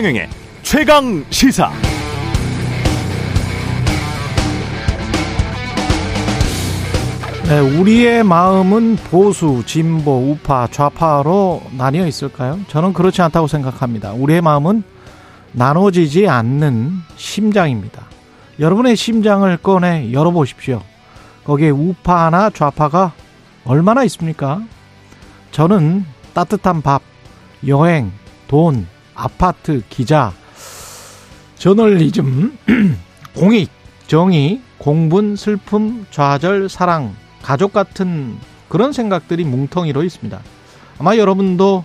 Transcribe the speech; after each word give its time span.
최경영의 0.00 0.28
최강 0.62 1.24
시사. 1.28 1.70
네, 7.46 7.58
우리의 7.58 8.24
마음은 8.24 8.96
보수, 9.10 9.62
진보, 9.66 10.30
우파, 10.30 10.66
좌파로 10.68 11.64
나뉘어 11.76 12.06
있을까요? 12.06 12.58
저는 12.68 12.94
그렇지 12.94 13.20
않다고 13.20 13.46
생각합니다. 13.46 14.12
우리의 14.14 14.40
마음은 14.40 14.84
나눠지지 15.52 16.26
않는 16.28 16.92
심장입니다. 17.16 18.06
여러분의 18.58 18.96
심장을 18.96 19.54
꺼내 19.58 20.12
열어보십시오. 20.12 20.80
거기에 21.44 21.68
우파나 21.68 22.48
좌파가 22.48 23.12
얼마나 23.66 24.02
있습니까? 24.04 24.62
저는 25.50 26.06
따뜻한 26.32 26.80
밥, 26.80 27.02
여행, 27.66 28.12
돈, 28.48 28.86
아파트, 29.20 29.82
기자, 29.90 30.32
저널리즘, 31.56 32.56
공익, 33.36 33.70
정의, 34.06 34.62
공분, 34.78 35.36
슬픔, 35.36 36.06
좌절, 36.10 36.70
사랑, 36.70 37.14
가족 37.42 37.74
같은 37.74 38.38
그런 38.70 38.94
생각들이 38.94 39.44
뭉텅이로 39.44 40.04
있습니다. 40.04 40.40
아마 40.98 41.16
여러분도 41.18 41.84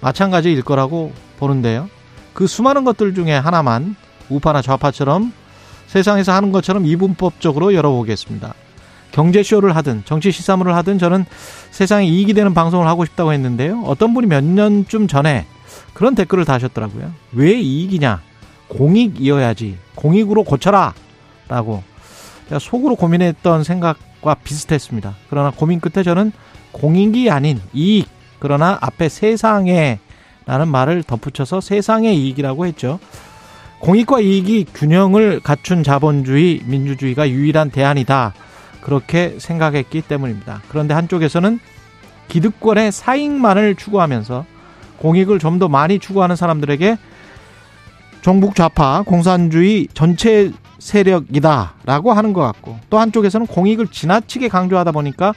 마찬가지일 0.00 0.62
거라고 0.62 1.12
보는데요. 1.40 1.88
그 2.34 2.46
수많은 2.46 2.84
것들 2.84 3.14
중에 3.14 3.32
하나만 3.32 3.96
우파나 4.28 4.62
좌파처럼 4.62 5.32
세상에서 5.88 6.32
하는 6.32 6.52
것처럼 6.52 6.86
이분법적으로 6.86 7.74
열어보겠습니다. 7.74 8.54
경제쇼를 9.10 9.74
하든 9.76 10.02
정치 10.04 10.30
시사물을 10.30 10.74
하든 10.76 10.98
저는 10.98 11.24
세상에 11.72 12.06
이익이 12.06 12.34
되는 12.34 12.54
방송을 12.54 12.86
하고 12.86 13.04
싶다고 13.04 13.32
했는데요. 13.32 13.82
어떤 13.86 14.14
분이 14.14 14.28
몇 14.28 14.44
년쯤 14.44 15.08
전에 15.08 15.46
그런 15.94 16.14
댓글을 16.14 16.44
다셨더라고요. 16.44 17.12
왜 17.32 17.52
이익이냐? 17.54 18.20
공익이어야지. 18.68 19.78
공익으로 19.94 20.44
고쳐라. 20.44 20.94
라고. 21.48 21.82
제가 22.48 22.58
속으로 22.58 22.96
고민했던 22.96 23.64
생각과 23.64 24.34
비슷했습니다. 24.34 25.14
그러나 25.30 25.50
고민 25.50 25.80
끝에 25.80 26.02
저는 26.02 26.32
공익이 26.72 27.30
아닌 27.30 27.60
이익. 27.72 28.08
그러나 28.38 28.78
앞에 28.80 29.08
세상에 29.08 29.98
라는 30.44 30.68
말을 30.68 31.02
덧붙여서 31.02 31.60
세상의 31.60 32.16
이익이라고 32.16 32.66
했죠. 32.66 33.00
공익과 33.80 34.20
이익이 34.20 34.66
균형을 34.74 35.40
갖춘 35.40 35.82
자본주의, 35.82 36.62
민주주의가 36.64 37.28
유일한 37.28 37.70
대안이다. 37.70 38.34
그렇게 38.80 39.36
생각했기 39.38 40.02
때문입니다. 40.02 40.62
그런데 40.68 40.94
한쪽에서는 40.94 41.58
기득권의 42.28 42.92
사익만을 42.92 43.74
추구하면서 43.74 44.46
공익을 44.98 45.38
좀 45.38 45.58
더 45.58 45.68
많이 45.68 45.98
추구하는 45.98 46.36
사람들에게 46.36 46.98
종북 48.20 48.54
좌파 48.54 49.02
공산주의 49.02 49.88
전체 49.94 50.52
세력이다라고 50.78 52.12
하는 52.12 52.32
것 52.32 52.42
같고 52.42 52.78
또 52.90 52.98
한쪽에서는 52.98 53.46
공익을 53.46 53.88
지나치게 53.88 54.48
강조하다 54.48 54.92
보니까 54.92 55.32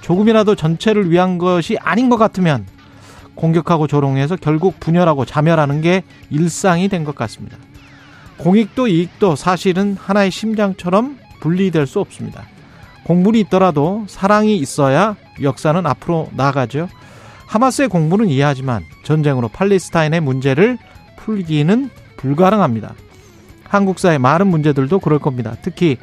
조금이라도 0.00 0.54
전체를 0.56 1.10
위한 1.10 1.38
것이 1.38 1.76
아닌 1.80 2.08
것 2.08 2.16
같으면 2.16 2.66
공격하고 3.34 3.86
조롱해서 3.86 4.36
결국 4.36 4.80
분열하고 4.80 5.24
자멸하는 5.24 5.80
게 5.82 6.02
일상이 6.30 6.88
된 6.88 7.04
것 7.04 7.14
같습니다. 7.14 7.56
공익도 8.38 8.88
이익도 8.88 9.36
사실은 9.36 9.96
하나의 10.00 10.30
심장처럼 10.30 11.18
분리될 11.40 11.86
수 11.86 12.00
없습니다. 12.00 12.42
공분이 13.04 13.38
있더라도 13.40 14.04
사랑이 14.08 14.56
있어야 14.56 15.16
역사는 15.42 15.86
앞으로 15.86 16.28
나아가죠. 16.32 16.88
하마스의 17.50 17.88
공분은 17.88 18.28
이해하지만 18.28 18.84
전쟁으로 19.02 19.48
팔레스타인의 19.48 20.20
문제를 20.20 20.78
풀기는 21.16 21.90
불가능합니다. 22.16 22.94
한국사의 23.64 24.20
많은 24.20 24.46
문제들도 24.46 25.00
그럴 25.00 25.18
겁니다. 25.18 25.56
특히 25.60 25.96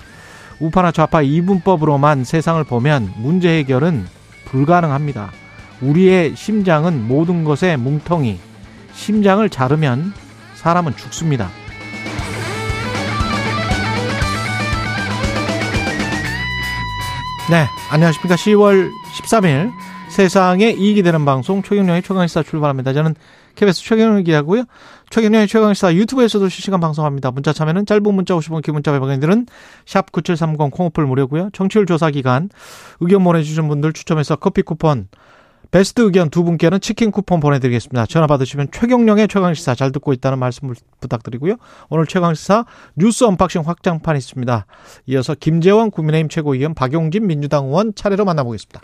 우파나 0.60 0.92
좌파 0.92 1.22
이분법으로만 1.22 2.26
세상을 2.26 2.62
보면 2.66 3.14
문제 3.18 3.60
해결은 3.60 4.06
불가능합니다. 4.46 5.32
우리의 5.80 6.36
심장은 6.36 7.08
모든 7.08 7.46
것의 7.46 7.78
뭉텅이. 7.78 8.40
심장을 8.94 9.48
자르면 9.50 10.14
사람은 10.56 10.98
죽습니다. 10.98 11.50
네, 17.50 17.66
안녕하십니까. 17.90 18.36
10월 18.36 18.92
13일 19.22 19.72
세상에 20.18 20.72
이익이 20.72 21.04
되는 21.04 21.26
방송 21.26 21.62
최경영의 21.62 22.02
최강시사 22.02 22.42
출발합니다. 22.42 22.92
저는 22.92 23.14
KBS 23.54 23.84
최경영 23.84 24.24
기자고요. 24.24 24.64
최경영의 25.12 25.48
최강시사 25.48 25.94
유튜브에서도 25.94 26.50
실시간 26.50 26.80
방송합니다. 26.80 27.30
문자 27.30 27.54
참여는 27.54 27.86
짧은 27.86 28.16
문자 28.16 28.34
50원, 28.34 28.64
긴 28.64 28.74
문자 28.74 28.92
100원들은 28.92 29.46
샵 29.86 30.12
9730 30.12 30.72
콩오플 30.72 31.06
무료고요. 31.06 31.52
청취율 31.54 31.86
조사 31.86 32.10
기간 32.10 32.50
의견 33.00 33.24
보내주신 33.24 33.68
분들 33.68 33.94
추첨해서 33.94 34.38
커피 34.38 34.64
쿠폰 34.64 35.08
베스트 35.70 36.02
의견 36.02 36.32
두 36.32 36.44
분께는 36.44 36.82
치킨 36.82 37.12
쿠폰 37.12 37.40
보내드리겠습니다. 37.40 38.08
전화 38.08 38.26
받으시면 38.26 38.70
최경영의 38.72 39.28
최강시사 39.28 39.76
잘 39.76 39.92
듣고 39.92 40.14
있다는 40.14 40.40
말씀 40.40 40.74
부탁드리고요. 41.00 41.58
오늘 41.90 42.08
최강시사 42.08 42.66
뉴스 42.96 43.24
언박싱 43.24 43.62
확장판 43.68 44.18
있습니다. 44.18 44.66
이어서 45.10 45.36
김재원 45.36 45.92
국민의힘 45.92 46.30
최고위원 46.30 46.74
박용진 46.74 47.28
민주당 47.28 47.66
의원 47.66 47.94
차례로 47.94 48.26
만나보겠습니다. 48.26 48.82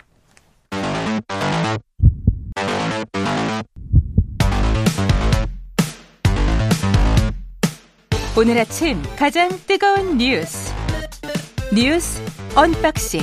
오늘 8.35 8.57
아침 8.57 8.99
가장 9.15 9.47
뜨거운 9.67 10.17
뉴스 10.17 10.73
뉴스 11.73 12.19
언박싱 12.55 13.21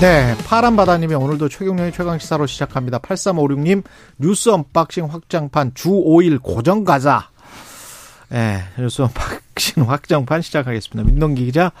네, 0.00 0.34
파란바다님이 0.46 1.14
오늘도 1.14 1.48
최경영의 1.48 1.90
최강시사로 1.92 2.46
시작합니다. 2.46 2.98
8356님, 2.98 3.82
뉴스 4.18 4.50
언박싱 4.50 5.06
확장판 5.06 5.72
주 5.72 5.88
5일 5.88 6.42
고정 6.42 6.84
가자. 6.84 7.30
네, 8.28 8.58
뉴스 8.78 9.00
언박싱 9.00 9.88
확장판 9.88 10.42
시작하겠습니다. 10.42 11.02
민동기 11.10 11.46
기자, 11.46 11.72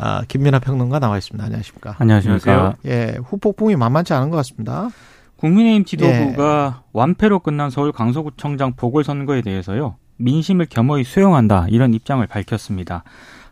아, 0.00 0.24
김민하 0.26 0.58
평론가 0.58 0.98
나와 0.98 1.18
있습니다. 1.18 1.44
안녕하십니까. 1.44 1.94
안녕하십니까. 2.00 2.74
예, 2.86 3.16
후폭풍이 3.24 3.76
만만치 3.76 4.12
않은 4.12 4.30
것 4.30 4.38
같습니다. 4.38 4.88
국민의힘 5.36 5.84
지도부가 5.84 6.80
예. 6.80 6.82
완패로 6.92 7.38
끝난 7.40 7.70
서울 7.70 7.92
강서구청장 7.92 8.72
보궐선거에 8.74 9.42
대해서요, 9.42 9.94
민심을 10.22 10.66
겸허히 10.70 11.04
수용한다, 11.04 11.66
이런 11.68 11.94
입장을 11.94 12.26
밝혔습니다. 12.26 13.04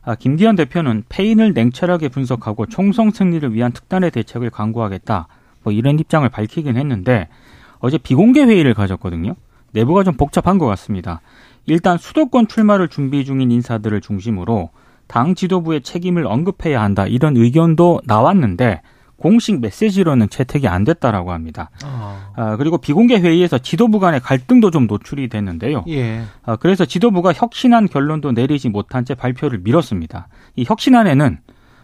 아, 0.03 0.15
김기현 0.15 0.57
대표는 0.57 1.05
패인을 1.09 1.53
냉철하게 1.53 2.09
분석하고 2.09 2.67
총선 2.67 3.11
승리를 3.11 3.53
위한 3.53 3.73
특단의 3.73 4.11
대책을 4.11 4.51
강구하겠다. 4.51 5.29
뭐 5.63 5.73
이런 5.73 5.99
입장을 5.99 6.27
밝히긴 6.29 6.77
했는데 6.77 7.29
어제 7.81 7.99
비공개 7.99 8.43
회의를 8.43 8.75
가졌거든요. 8.75 9.37
내부가 9.73 10.03
좀 10.03 10.15
복잡한 10.15 10.59
것 10.59 10.67
같습니다. 10.67 11.21
일단 11.67 11.99
수도권 11.99 12.49
출마를 12.49 12.89
준비 12.89 13.25
중인 13.25 13.51
인사들을 13.51 14.01
중심으로 14.01 14.71
당 15.07 15.35
지도부의 15.35 15.83
책임을 15.83 16.27
언급해야 16.27 16.81
한다 16.81 17.07
이런 17.07 17.37
의견도 17.37 18.01
나왔는데 18.05 18.81
공식 19.21 19.61
메시지로는 19.61 20.31
채택이 20.31 20.67
안 20.67 20.83
됐다라고 20.85 21.31
합니다. 21.31 21.71
어. 21.85 22.33
아, 22.35 22.57
그리고 22.57 22.79
비공개 22.79 23.21
회의에서 23.21 23.59
지도부 23.59 24.01
간의 24.01 24.21
갈등도 24.21 24.71
좀 24.71 24.87
노출이 24.87 25.29
됐는데요. 25.29 25.85
예. 25.89 26.23
아, 26.43 26.57
그래서 26.57 26.87
지도부가 26.87 27.35
혁신안 27.35 27.87
결론도 27.87 28.33
내리지 28.33 28.71
못한 28.71 29.05
채 29.05 29.15
발표를 29.15 29.61
미뤘습니다. 29.63 30.29
이 30.57 30.65
혁신안에는 30.67 31.39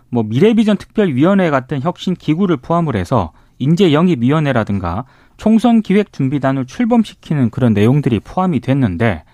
뭐 0.08 0.22
미래비전 0.22 0.78
특별위원회 0.78 1.50
같은 1.50 1.82
혁신 1.82 2.14
기구를 2.14 2.56
포함을 2.56 2.96
해서 2.96 3.32
인재 3.58 3.93
영입 3.93 4.22
위원회라든가 4.22 5.05
총선 5.37 5.82
기획 5.82 6.12
준비단을 6.14 6.64
출범시키는 6.64 7.50
그런 7.50 7.75
내용들이 7.75 8.20
포함이 8.20 8.61
됐는데 8.61 9.25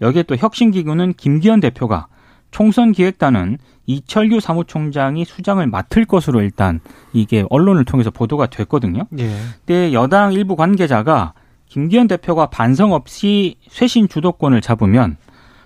여기에 0.00 0.24
또 0.24 0.34
혁신 0.34 0.72
기구는 0.72 1.14
김기현 1.14 1.60
대표가 1.60 2.08
총선 2.52 2.92
기획단은 2.92 3.58
이철규 3.86 4.38
사무총장이 4.38 5.24
수장을 5.24 5.66
맡을 5.66 6.04
것으로 6.04 6.40
일단 6.42 6.78
이게 7.12 7.44
언론을 7.50 7.84
통해서 7.84 8.10
보도가 8.10 8.46
됐거든요. 8.46 9.06
예. 9.18 9.34
근데 9.66 9.92
여당 9.92 10.32
일부 10.32 10.54
관계자가 10.54 11.32
김기현 11.66 12.06
대표가 12.06 12.46
반성 12.46 12.92
없이 12.92 13.56
쇄신 13.68 14.08
주도권을 14.08 14.60
잡으면 14.60 15.16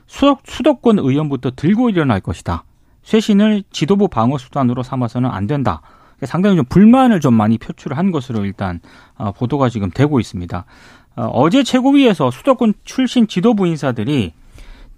수도, 0.06 0.38
수도권 0.44 1.00
의원부터 1.00 1.50
들고 1.56 1.91
일어날 1.91 2.21
것이다. 2.21 2.65
쇄신을 3.03 3.65
지도부 3.71 4.09
방어 4.09 4.38
수단으로 4.38 4.83
삼아서는 4.83 5.29
안 5.29 5.47
된다. 5.47 5.83
상당히 6.23 6.56
좀 6.56 6.65
불만을 6.65 7.21
좀 7.21 7.35
많이 7.35 7.59
표출을 7.59 7.99
한 7.99 8.11
것으로 8.11 8.44
일단 8.44 8.81
어, 9.17 9.33
보도가 9.33 9.69
지금 9.69 9.91
되고 9.91 10.19
있습니다. 10.19 10.65
어, 11.17 11.23
어제 11.35 11.62
최고위에서 11.62 12.31
수도권 12.31 12.75
출신 12.85 13.27
지도부 13.27 13.67
인사들이 13.67 14.33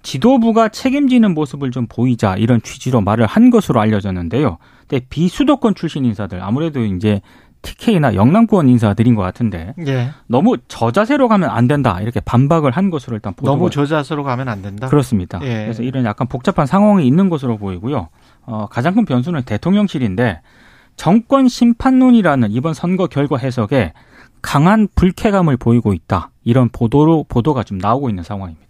지도부가 0.02 0.68
책임지는 0.68 1.34
모습을 1.34 1.70
좀 1.70 1.86
보이자 1.88 2.36
이런 2.36 2.62
취지로 2.62 3.00
말을 3.00 3.26
한 3.26 3.50
것으로 3.50 3.80
알려졌는데요. 3.80 4.58
근데 4.86 5.04
비수도권 5.08 5.74
출신 5.74 6.04
인사들 6.04 6.42
아무래도 6.42 6.84
이제 6.84 7.20
TK나 7.62 8.14
영남권 8.14 8.68
인사들인 8.68 9.14
것 9.14 9.22
같은데 9.22 9.74
예. 9.86 10.10
너무 10.26 10.56
저자세로 10.68 11.28
가면 11.28 11.50
안 11.50 11.66
된다 11.66 12.00
이렇게 12.00 12.20
반박을 12.20 12.70
한 12.70 12.90
것으로 12.90 13.16
일단 13.16 13.34
보도가 13.34 13.56
너무 13.56 13.70
저자세로 13.70 14.22
가면 14.22 14.48
안 14.48 14.62
된다. 14.62 14.86
그렇습니다. 14.88 15.40
예. 15.42 15.64
그래서 15.64 15.82
이런 15.82 16.04
약간 16.04 16.28
복잡한 16.28 16.66
상황이 16.66 17.06
있는 17.06 17.28
것으로 17.28 17.56
보이고요. 17.58 18.08
어, 18.46 18.66
가장 18.70 18.94
큰 18.94 19.04
변수는 19.04 19.42
대통령실인데 19.42 20.40
정권 20.96 21.48
심판론이라는 21.48 22.50
이번 22.52 22.74
선거 22.74 23.06
결과 23.06 23.36
해석에 23.36 23.92
강한 24.40 24.88
불쾌감을 24.94 25.56
보이고 25.56 25.92
있다. 25.92 26.30
이런 26.44 26.68
보도로 26.68 27.24
보도가 27.28 27.64
좀 27.64 27.78
나오고 27.78 28.08
있는 28.08 28.22
상황입니다. 28.22 28.67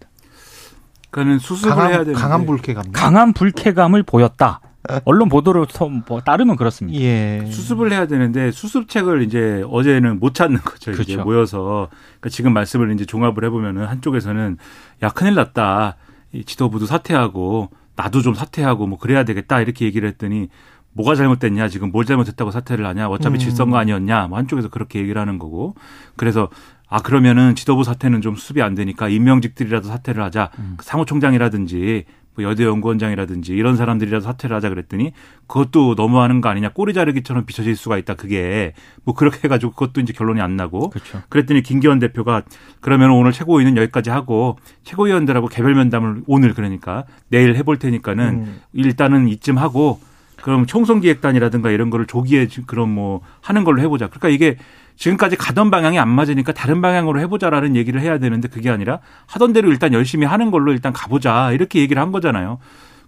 그러니까는 1.11 1.39
수습을 1.39 1.71
강한, 1.71 1.91
해야 1.91 1.99
되는데 1.99 2.21
강한 2.21 2.47
불쾌감. 2.47 2.85
강한 2.93 3.33
불쾌감을 3.33 4.03
보였다. 4.03 4.61
언론 5.05 5.29
보도를 5.29 5.67
뭐 6.07 6.21
따르면 6.21 6.57
그렇습니다. 6.57 6.99
예. 7.01 7.45
수습을 7.51 7.93
해야 7.93 8.07
되는데 8.07 8.51
수습책을 8.51 9.23
이제 9.23 9.63
어제는 9.69 10.19
못 10.19 10.35
찾는 10.35 10.61
거죠. 10.61 10.93
이제 10.93 11.05
그렇죠. 11.05 11.25
모여서 11.25 11.89
그러니까 12.21 12.31
지금 12.31 12.55
말씀을 12.55 12.93
이제 12.93 13.05
종합을 13.05 13.45
해보면은 13.45 13.85
한쪽에서는 13.87 14.57
야 15.03 15.09
큰일 15.11 15.35
났다. 15.35 15.97
이 16.33 16.45
지도부도 16.45 16.87
사퇴하고 16.87 17.71
나도 17.97 18.23
좀 18.23 18.35
사퇴하고 18.35 18.87
뭐 18.87 18.99
그래야 18.99 19.25
되겠다 19.25 19.61
이렇게 19.61 19.85
얘기를 19.85 20.09
했더니 20.09 20.49
뭐가 20.93 21.15
잘못됐냐 21.15 21.69
지금 21.69 21.91
뭘 21.91 22.05
잘못했다고 22.05 22.51
사퇴를 22.51 22.87
하냐 22.87 23.09
어차피 23.09 23.37
음. 23.37 23.39
질선거 23.39 23.77
아니었냐 23.77 24.29
뭐 24.29 24.39
한쪽에서 24.39 24.69
그렇게 24.69 25.01
얘기를 25.01 25.21
하는 25.21 25.39
거고 25.39 25.75
그래서 26.17 26.49
아 26.89 27.01
그러면은 27.03 27.55
지도부 27.55 27.85
사퇴는 27.85 28.21
좀 28.23 28.35
수습이 28.37 28.63
안 28.63 28.75
되니까 28.75 29.09
임명직들이라도 29.09 29.89
사퇴를 29.89 30.23
하자 30.23 30.51
음. 30.59 30.77
사무총장이라든지 30.81 32.05
뭐 32.35 32.45
여대 32.45 32.65
연구원장이라든지 32.65 33.53
이런 33.53 33.77
사람들이라도 33.77 34.25
사퇴를 34.25 34.55
하자 34.57 34.69
그랬더니 34.69 35.13
그것도 35.49 35.95
너무하는 35.97 36.41
거 36.41 36.49
아니냐 36.49 36.71
꼬리 36.71 36.95
자르기처럼 36.95 37.45
비춰질 37.47 37.75
수가 37.77 37.99
있다 37.99 38.15
그게 38.15 38.75
뭐 39.05 39.15
그렇게 39.15 39.41
해가지고 39.45 39.73
그것도 39.73 40.01
이제 40.01 40.13
결론이 40.13 40.41
안 40.41 40.57
나고 40.57 40.91
그렇죠. 40.91 41.21
그랬더니 41.29 41.63
김기현 41.63 41.99
대표가 41.99 42.43
그러면 42.81 43.11
오늘 43.11 43.33
최고위는 43.33 43.77
여기까지 43.77 44.11
하고 44.11 44.57
최고위원들하고 44.85 45.49
개별 45.49 45.75
면담을 45.75 46.23
오늘 46.27 46.55
그러니까 46.55 47.05
내일 47.29 47.57
해볼 47.57 47.79
테니까는 47.79 48.25
음. 48.29 48.61
일단은 48.73 49.29
이쯤 49.29 49.59
하고 49.59 50.01
그럼 50.37 50.65
총선기획단이라든가 50.67 51.71
이런 51.73 51.91
거를 51.91 52.07
조기에 52.07 52.47
지- 52.47 52.63
그럼 52.63 52.91
뭐 52.95 53.21
하는 53.41 53.65
걸로 53.65 53.83
해보자. 53.83 54.07
그러니까 54.07 54.29
이게 54.29 54.57
지금까지 54.99 55.37
가던 55.37 55.71
방향이 55.71 55.99
안 55.99 56.09
맞으니까 56.09 56.53
다른 56.53 56.83
방향으로 56.83 57.21
해보자라는 57.21 57.77
얘기를 57.77 58.01
해야 58.01 58.19
되는데 58.19 58.49
그게 58.49 58.69
아니라 58.69 58.99
하던 59.27 59.53
대로 59.53 59.71
일단 59.71 59.93
열심히 59.93 60.27
하는 60.27 60.51
걸로 60.51 60.73
일단 60.73 60.93
가보자 60.93 61.53
이렇게 61.53 61.81
얘기를 61.81 62.03
한 62.03 62.11
거잖아요. 62.13 62.59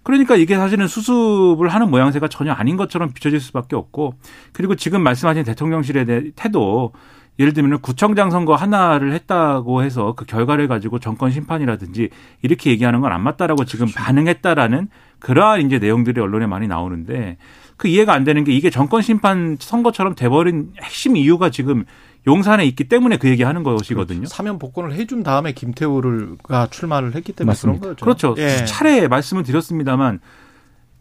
그러니까 0.03 0.35
이게 0.35 0.55
사실은 0.55 0.87
수습을 0.87 1.67
하는 1.69 1.91
모양새가 1.91 2.27
전혀 2.27 2.53
아닌 2.53 2.75
것처럼 2.77 3.11
비춰질 3.13 3.39
수밖에 3.39 3.75
없고 3.75 4.15
그리고 4.51 4.75
지금 4.75 5.03
말씀하신 5.03 5.43
대통령실의 5.43 6.05
대- 6.05 6.31
태도 6.35 6.93
예를 7.39 7.53
들면 7.53 7.79
구청장 7.81 8.29
선거 8.31 8.55
하나를 8.55 9.13
했다고 9.13 9.83
해서 9.83 10.13
그 10.15 10.25
결과를 10.25 10.67
가지고 10.67 10.99
정권 10.99 11.29
심판이라든지 11.31 12.09
이렇게 12.41 12.71
얘기하는 12.71 12.99
건 13.01 13.11
안 13.11 13.21
맞다라고 13.21 13.65
지금 13.65 13.87
반응했다라는 13.93 14.87
그러한 15.19 15.61
이제 15.61 15.77
내용들이 15.77 16.19
언론에 16.19 16.47
많이 16.47 16.67
나오는데 16.67 17.37
그 17.81 17.87
이해가 17.87 18.13
안 18.13 18.23
되는 18.23 18.43
게 18.43 18.53
이게 18.53 18.69
정권 18.69 19.01
심판 19.01 19.57
선거처럼 19.59 20.13
돼버린 20.13 20.71
핵심 20.83 21.17
이유가 21.17 21.49
지금 21.49 21.83
용산에 22.27 22.63
있기 22.65 22.83
때문에 22.83 23.17
그 23.17 23.27
얘기하는 23.27 23.63
것이거든요. 23.63 24.27
사면 24.27 24.59
복권을 24.59 24.93
해준 24.93 25.23
다음에 25.23 25.51
김태우가 25.53 26.67
출마를 26.69 27.15
했기 27.15 27.33
때문에 27.33 27.49
맞습니다. 27.49 27.81
그런 27.81 27.95
거죠. 27.95 28.35
그렇죠. 28.35 28.35
예. 28.37 28.65
차례 28.65 29.07
말씀을 29.07 29.41
드렸습니다만 29.41 30.19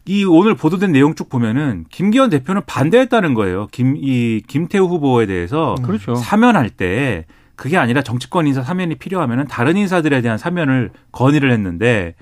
이 0.06 0.24
오늘 0.24 0.54
보도된 0.54 0.92
내용 0.92 1.14
쭉 1.14 1.28
보면은 1.28 1.84
김기현 1.90 2.30
대표는 2.30 2.62
반대했다는 2.66 3.34
거예요. 3.34 3.66
김 3.70 3.96
이 3.98 4.40
김태우 4.46 4.86
후보에 4.86 5.26
대해서 5.26 5.74
음. 5.80 5.82
그렇죠. 5.82 6.14
사면할 6.14 6.70
때 6.70 7.26
그게 7.56 7.76
아니라 7.76 8.00
정치권 8.00 8.46
인사 8.46 8.62
사면이 8.62 8.94
필요하면은 8.94 9.48
다른 9.48 9.76
인사들에 9.76 10.22
대한 10.22 10.38
사면을 10.38 10.92
건의를 11.12 11.52
했는데 11.52 12.14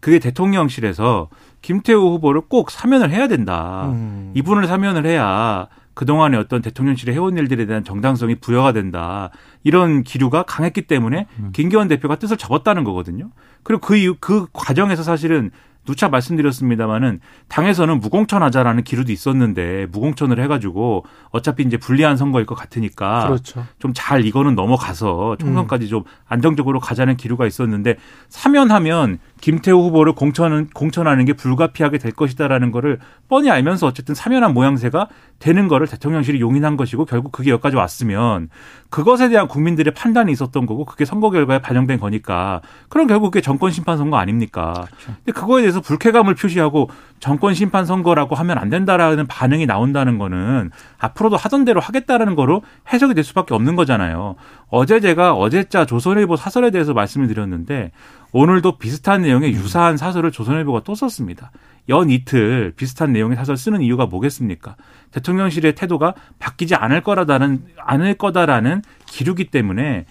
그게 0.00 0.18
대통령실에서 0.18 1.28
김태우 1.66 2.12
후보를 2.12 2.42
꼭 2.42 2.70
사면을 2.70 3.10
해야 3.10 3.26
된다. 3.26 3.88
음. 3.88 4.30
이분을 4.36 4.68
사면을 4.68 5.04
해야 5.04 5.66
그동안의 5.94 6.38
어떤 6.38 6.62
대통령실의 6.62 7.12
해온 7.12 7.36
일들에 7.36 7.66
대한 7.66 7.82
정당성이 7.82 8.36
부여가 8.36 8.70
된다. 8.70 9.30
이런 9.64 10.04
기류가 10.04 10.44
강했기 10.44 10.82
때문에 10.82 11.26
음. 11.40 11.50
김기현 11.52 11.88
대표가 11.88 12.20
뜻을 12.20 12.36
접었다는 12.36 12.84
거거든요. 12.84 13.30
그리고 13.64 13.80
그 13.80 13.96
이후, 13.96 14.14
그 14.20 14.46
과정에서 14.52 15.02
사실은 15.02 15.50
누차 15.86 16.08
말씀드렸습니다마는 16.08 17.20
당에서는 17.48 18.00
무공천하자라는 18.00 18.82
기류도 18.82 19.12
있었는데 19.12 19.86
무공천을 19.90 20.40
해가지고 20.42 21.04
어차피 21.30 21.62
이제 21.62 21.76
불리한 21.78 22.16
선거일 22.16 22.44
것 22.44 22.54
같으니까 22.54 23.28
그렇죠. 23.28 23.64
좀잘 23.78 24.26
이거는 24.26 24.54
넘어가서 24.54 25.36
총선까지 25.38 25.88
좀 25.88 26.02
안정적으로 26.26 26.80
가자는 26.80 27.16
기류가 27.16 27.46
있었는데 27.46 27.96
사면하면 28.28 29.18
김태우 29.40 29.82
후보를 29.82 30.14
공천 30.14 30.68
공천하는 30.68 31.24
게 31.24 31.34
불가피하게 31.34 31.98
될 31.98 32.12
것이다라는 32.12 32.72
거를 32.72 32.98
뻔히 33.28 33.50
알면서 33.50 33.86
어쨌든 33.86 34.14
사면한 34.14 34.54
모양새가 34.54 35.08
되는 35.38 35.68
거를 35.68 35.86
대통령실이 35.86 36.40
용인한 36.40 36.76
것이고 36.76 37.04
결국 37.04 37.32
그게 37.32 37.50
여기까지 37.50 37.76
왔으면 37.76 38.48
그것에 38.88 39.28
대한 39.28 39.46
국민들의 39.46 39.92
판단이 39.92 40.32
있었던 40.32 40.64
거고 40.64 40.84
그게 40.84 41.04
선거 41.04 41.30
결과에 41.30 41.58
반영된 41.58 42.00
거니까 42.00 42.62
그럼 42.88 43.06
결국 43.06 43.30
그게 43.30 43.42
정권 43.42 43.70
심판 43.70 43.98
선거 43.98 44.16
아닙니까? 44.16 44.86
근데 45.04 45.32
그거에 45.32 45.62
대해서 45.62 45.80
불쾌감을 45.80 46.34
표시하고 46.34 46.88
정권 47.20 47.52
심판 47.54 47.84
선거라고 47.84 48.34
하면 48.36 48.58
안 48.58 48.70
된다라는 48.70 49.26
반응이 49.26 49.66
나온다는 49.66 50.18
거는 50.18 50.70
앞으로도 50.98 51.36
하던 51.36 51.64
대로 51.64 51.80
하겠다라는 51.80 52.36
거로 52.36 52.62
해석이 52.92 53.14
될 53.14 53.24
수밖에 53.24 53.54
없는 53.54 53.76
거잖아요. 53.76 54.36
어제 54.68 55.00
제가 55.00 55.34
어제자 55.34 55.84
조선일보 55.84 56.36
사설에 56.36 56.70
대해서 56.70 56.94
말씀을 56.94 57.28
드렸는데 57.28 57.92
오늘도 58.36 58.76
비슷한 58.76 59.22
내용의 59.22 59.52
유사한 59.52 59.96
사설을 59.96 60.30
조선일보가 60.30 60.82
또 60.84 60.94
썼습니다. 60.94 61.52
연 61.88 62.10
이틀 62.10 62.74
비슷한 62.76 63.10
내용의 63.14 63.34
사설 63.34 63.56
쓰는 63.56 63.80
이유가 63.80 64.04
뭐겠습니까? 64.04 64.76
대통령실의 65.12 65.74
태도가 65.74 66.12
바뀌지 66.38 66.74
않을 66.74 67.00
거라다는 67.00 67.64
않을 67.78 68.12
거다라는 68.18 68.82
기류기 69.06 69.46
때문에 69.46 70.04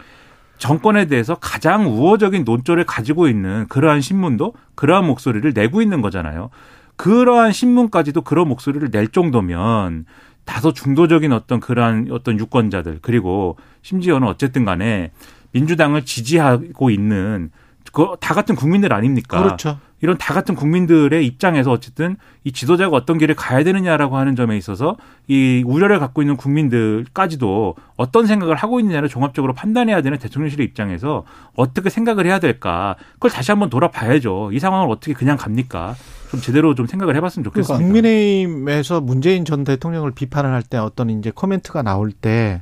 정권에 0.58 1.06
대해서 1.06 1.36
가장 1.36 1.86
우호적인 1.86 2.46
논조를 2.46 2.86
가지고 2.86 3.28
있는 3.28 3.68
그러한 3.68 4.02
신문도 4.02 4.56
그러한 4.74 5.06
목소리를 5.06 5.54
내고 5.54 5.84
있는 5.84 6.02
거잖아요. 6.02 6.50
그러한 6.96 7.52
신문까지도 7.52 8.22
그런 8.22 8.48
목소리를 8.48 8.90
낼 8.90 9.10
정도면 9.10 10.06
다소 10.46 10.74
중도적인 10.74 11.32
어떤 11.32 11.60
그러한 11.60 12.08
어떤 12.10 12.40
유권자들 12.40 13.00
그리고 13.04 13.58
심지어는 13.84 14.28
어쨌든 14.28 14.66
간에 14.66 15.12
민주당을 15.52 16.06
지지하고 16.06 16.90
있는 16.90 17.52
그 17.96 18.16
다 18.20 18.34
같은 18.36 18.56
국민들 18.56 18.94
아닙니까? 18.94 19.42
그렇죠. 19.42 19.80
이런 20.02 20.18
다 20.18 20.34
같은 20.34 20.54
국민들의 20.56 21.26
입장에서 21.26 21.72
어쨌든 21.72 22.18
이 22.44 22.52
지도자가 22.52 22.96
어떤 22.96 23.18
길을 23.18 23.34
가야 23.36 23.64
되느냐라고 23.64 24.18
하는 24.18 24.36
점에 24.36 24.56
있어서 24.58 24.98
이 25.28 25.64
우려를 25.66 26.00
갖고 26.00 26.22
있는 26.22 26.36
국민들까지도 26.38 27.76
어떤 27.96 28.28
생각을 28.28 28.56
하고 28.56 28.80
있느냐를 28.80 29.10
종합적으로 29.10 29.54
판단해야 29.54 30.02
되는 30.02 30.18
대통령실의 30.20 30.66
입장에서 30.66 31.24
어떻게 31.56 31.90
생각을 31.90 32.26
해야 32.26 32.40
될까 32.40 32.96
그걸 33.14 33.32
다시 33.32 33.52
한번 33.52 33.70
돌아봐야죠. 33.70 34.52
이 34.52 34.60
상황을 34.60 34.90
어떻게 34.92 35.14
그냥 35.14 35.38
갑니까? 35.38 35.96
좀 36.32 36.42
제대로 36.42 36.76
좀 36.76 36.86
생각을 36.88 37.16
해봤으면 37.16 37.44
좋겠습니다. 37.46 37.78
그러니까 37.78 37.94
국민의힘에서 37.94 39.02
문재인 39.02 39.46
전 39.46 39.64
대통령을 39.64 40.12
비판을 40.12 40.52
할 40.52 40.64
때 40.64 40.78
어떤 40.78 41.10
이제 41.12 41.32
코멘트가 41.34 41.84
나올 41.84 42.12
때 42.12 42.62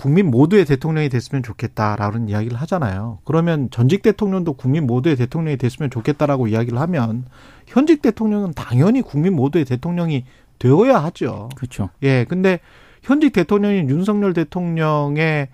국민 0.00 0.30
모두의 0.30 0.64
대통령이 0.64 1.10
됐으면 1.10 1.42
좋겠다라는 1.42 2.30
이야기를 2.30 2.58
하잖아요. 2.62 3.18
그러면 3.26 3.68
전직 3.70 4.00
대통령도 4.00 4.54
국민 4.54 4.86
모두의 4.86 5.14
대통령이 5.14 5.58
됐으면 5.58 5.90
좋겠다라고 5.90 6.48
이야기를 6.48 6.80
하면 6.80 7.26
현직 7.66 8.00
대통령은 8.00 8.54
당연히 8.54 9.02
국민 9.02 9.36
모두의 9.36 9.66
대통령이 9.66 10.24
되어야 10.58 11.04
하죠. 11.04 11.50
그렇죠. 11.54 11.90
예, 12.02 12.24
근데 12.24 12.60
현직 13.02 13.34
대통령인 13.34 13.90
윤석열 13.90 14.32
대통령의 14.32 15.48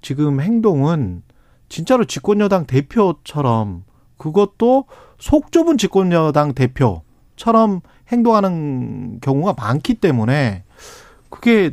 지금 0.00 0.40
행동은 0.40 1.22
진짜로 1.68 2.04
집권여당 2.04 2.66
대표처럼 2.66 3.84
그것도 4.16 4.86
속 5.20 5.52
좁은 5.52 5.78
집권여당 5.78 6.54
대표처럼 6.54 7.82
행동하는 8.08 9.20
경우가 9.20 9.54
많기 9.56 9.94
때문에 9.94 10.64
그게 11.30 11.70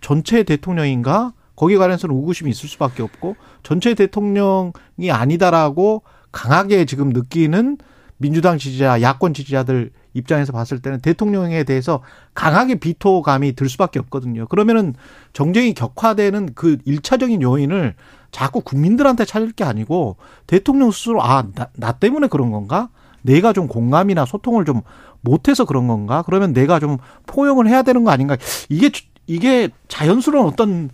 전체 0.00 0.42
대통령인가? 0.42 1.34
거기에 1.60 1.76
관해서는 1.76 2.16
의구심이 2.16 2.50
있을 2.50 2.70
수밖에 2.70 3.02
없고 3.02 3.36
전체 3.62 3.92
대통령이 3.92 5.10
아니다라고 5.10 6.02
강하게 6.32 6.86
지금 6.86 7.10
느끼는 7.10 7.76
민주당 8.16 8.56
지지자, 8.56 9.02
야권 9.02 9.34
지지자들 9.34 9.90
입장에서 10.14 10.52
봤을 10.52 10.80
때는 10.80 11.00
대통령에 11.00 11.64
대해서 11.64 12.02
강하게 12.32 12.76
비토감이 12.76 13.52
들 13.56 13.68
수밖에 13.68 13.98
없거든요. 13.98 14.46
그러면은 14.46 14.94
정쟁이 15.34 15.74
격화되는 15.74 16.54
그 16.54 16.78
일차적인 16.86 17.42
요인을 17.42 17.94
자꾸 18.30 18.62
국민들한테 18.62 19.26
찾을 19.26 19.52
게 19.52 19.62
아니고 19.62 20.16
대통령 20.46 20.90
스스로 20.90 21.22
아, 21.22 21.44
나, 21.54 21.68
나 21.74 21.92
때문에 21.92 22.28
그런 22.28 22.50
건가? 22.52 22.88
내가 23.20 23.52
좀 23.52 23.68
공감이나 23.68 24.24
소통을 24.24 24.64
좀 24.64 24.80
못해서 25.20 25.66
그런 25.66 25.88
건가? 25.88 26.22
그러면 26.24 26.54
내가 26.54 26.80
좀 26.80 26.96
포용을 27.26 27.68
해야 27.68 27.82
되는 27.82 28.02
거 28.02 28.10
아닌가? 28.10 28.38
이게 28.70 28.90
이게 29.26 29.68
자연스러운 29.88 30.46
어떤 30.46 30.90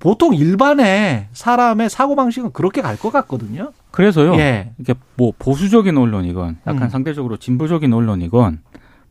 보통 0.00 0.34
일반의 0.34 1.28
사람의 1.32 1.90
사고 1.90 2.16
방식은 2.16 2.52
그렇게 2.52 2.82
갈 2.82 2.96
것 2.96 3.12
같거든요. 3.12 3.72
그래서요. 3.92 4.34
예. 4.36 4.72
이게 4.78 4.94
뭐 5.16 5.32
보수적인 5.38 5.96
언론이건 5.96 6.58
약간 6.66 6.82
음. 6.84 6.88
상대적으로 6.88 7.36
진보적인 7.36 7.92
언론이건 7.92 8.60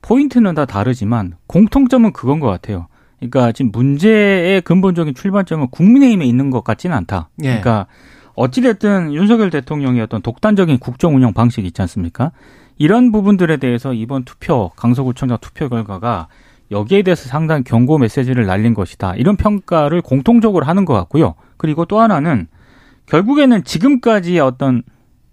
포인트는 0.01 0.55
다 0.55 0.65
다르지만 0.65 1.35
공통점은 1.47 2.11
그건 2.13 2.39
것 2.39 2.47
같아요. 2.47 2.87
그러니까 3.19 3.51
지금 3.51 3.71
문제의 3.71 4.61
근본적인 4.61 5.13
출발점은 5.13 5.67
국민의힘에 5.69 6.25
있는 6.25 6.49
것 6.49 6.63
같지는 6.63 6.95
않다. 6.97 7.29
예. 7.43 7.47
그러니까 7.47 7.85
어찌됐든 8.35 9.13
윤석열 9.13 9.49
대통령의 9.49 10.01
어떤 10.01 10.21
독단적인 10.21 10.79
국정 10.79 11.15
운영 11.15 11.33
방식이 11.33 11.67
있지 11.67 11.81
않습니까? 11.81 12.31
이런 12.77 13.11
부분들에 13.11 13.57
대해서 13.57 13.93
이번 13.93 14.23
투표, 14.23 14.69
강서구청장 14.75 15.37
투표 15.41 15.67
결과가 15.67 16.27
여기에 16.71 17.01
대해서 17.01 17.27
상당히 17.27 17.63
경고 17.63 17.97
메시지를 17.97 18.45
날린 18.45 18.73
것이다. 18.73 19.15
이런 19.15 19.35
평가를 19.35 20.01
공통적으로 20.01 20.65
하는 20.65 20.85
것 20.85 20.93
같고요. 20.93 21.35
그리고 21.57 21.85
또 21.85 21.99
하나는 21.99 22.47
결국에는 23.07 23.63
지금까지의 23.63 24.39
어떤 24.39 24.83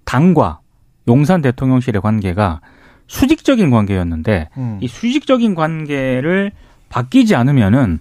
당과 0.04 0.60
용산 1.08 1.42
대통령실의 1.42 2.00
관계가 2.00 2.60
수직적인 3.06 3.70
관계였는데 3.70 4.48
음. 4.56 4.78
이 4.80 4.88
수직적인 4.88 5.54
관계를 5.54 6.52
바뀌지 6.88 7.34
않으면은 7.34 8.00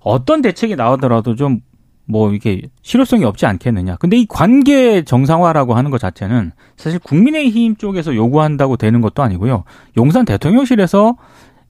어떤 0.00 0.40
대책이 0.42 0.76
나오더라도 0.76 1.34
좀 1.34 1.60
뭐 2.08 2.32
이게 2.32 2.62
실효성이 2.80 3.24
없지 3.24 3.44
않겠느냐. 3.44 3.96
근데 3.96 4.16
이 4.16 4.26
관계 4.26 5.02
정상화라고 5.02 5.74
하는 5.74 5.90
것 5.90 6.00
자체는 6.00 6.52
사실 6.76 6.98
국민의힘 6.98 7.76
쪽에서 7.76 8.14
요구한다고 8.16 8.78
되는 8.78 9.02
것도 9.02 9.22
아니고요. 9.22 9.64
용산 9.98 10.24
대통령실에서 10.24 11.16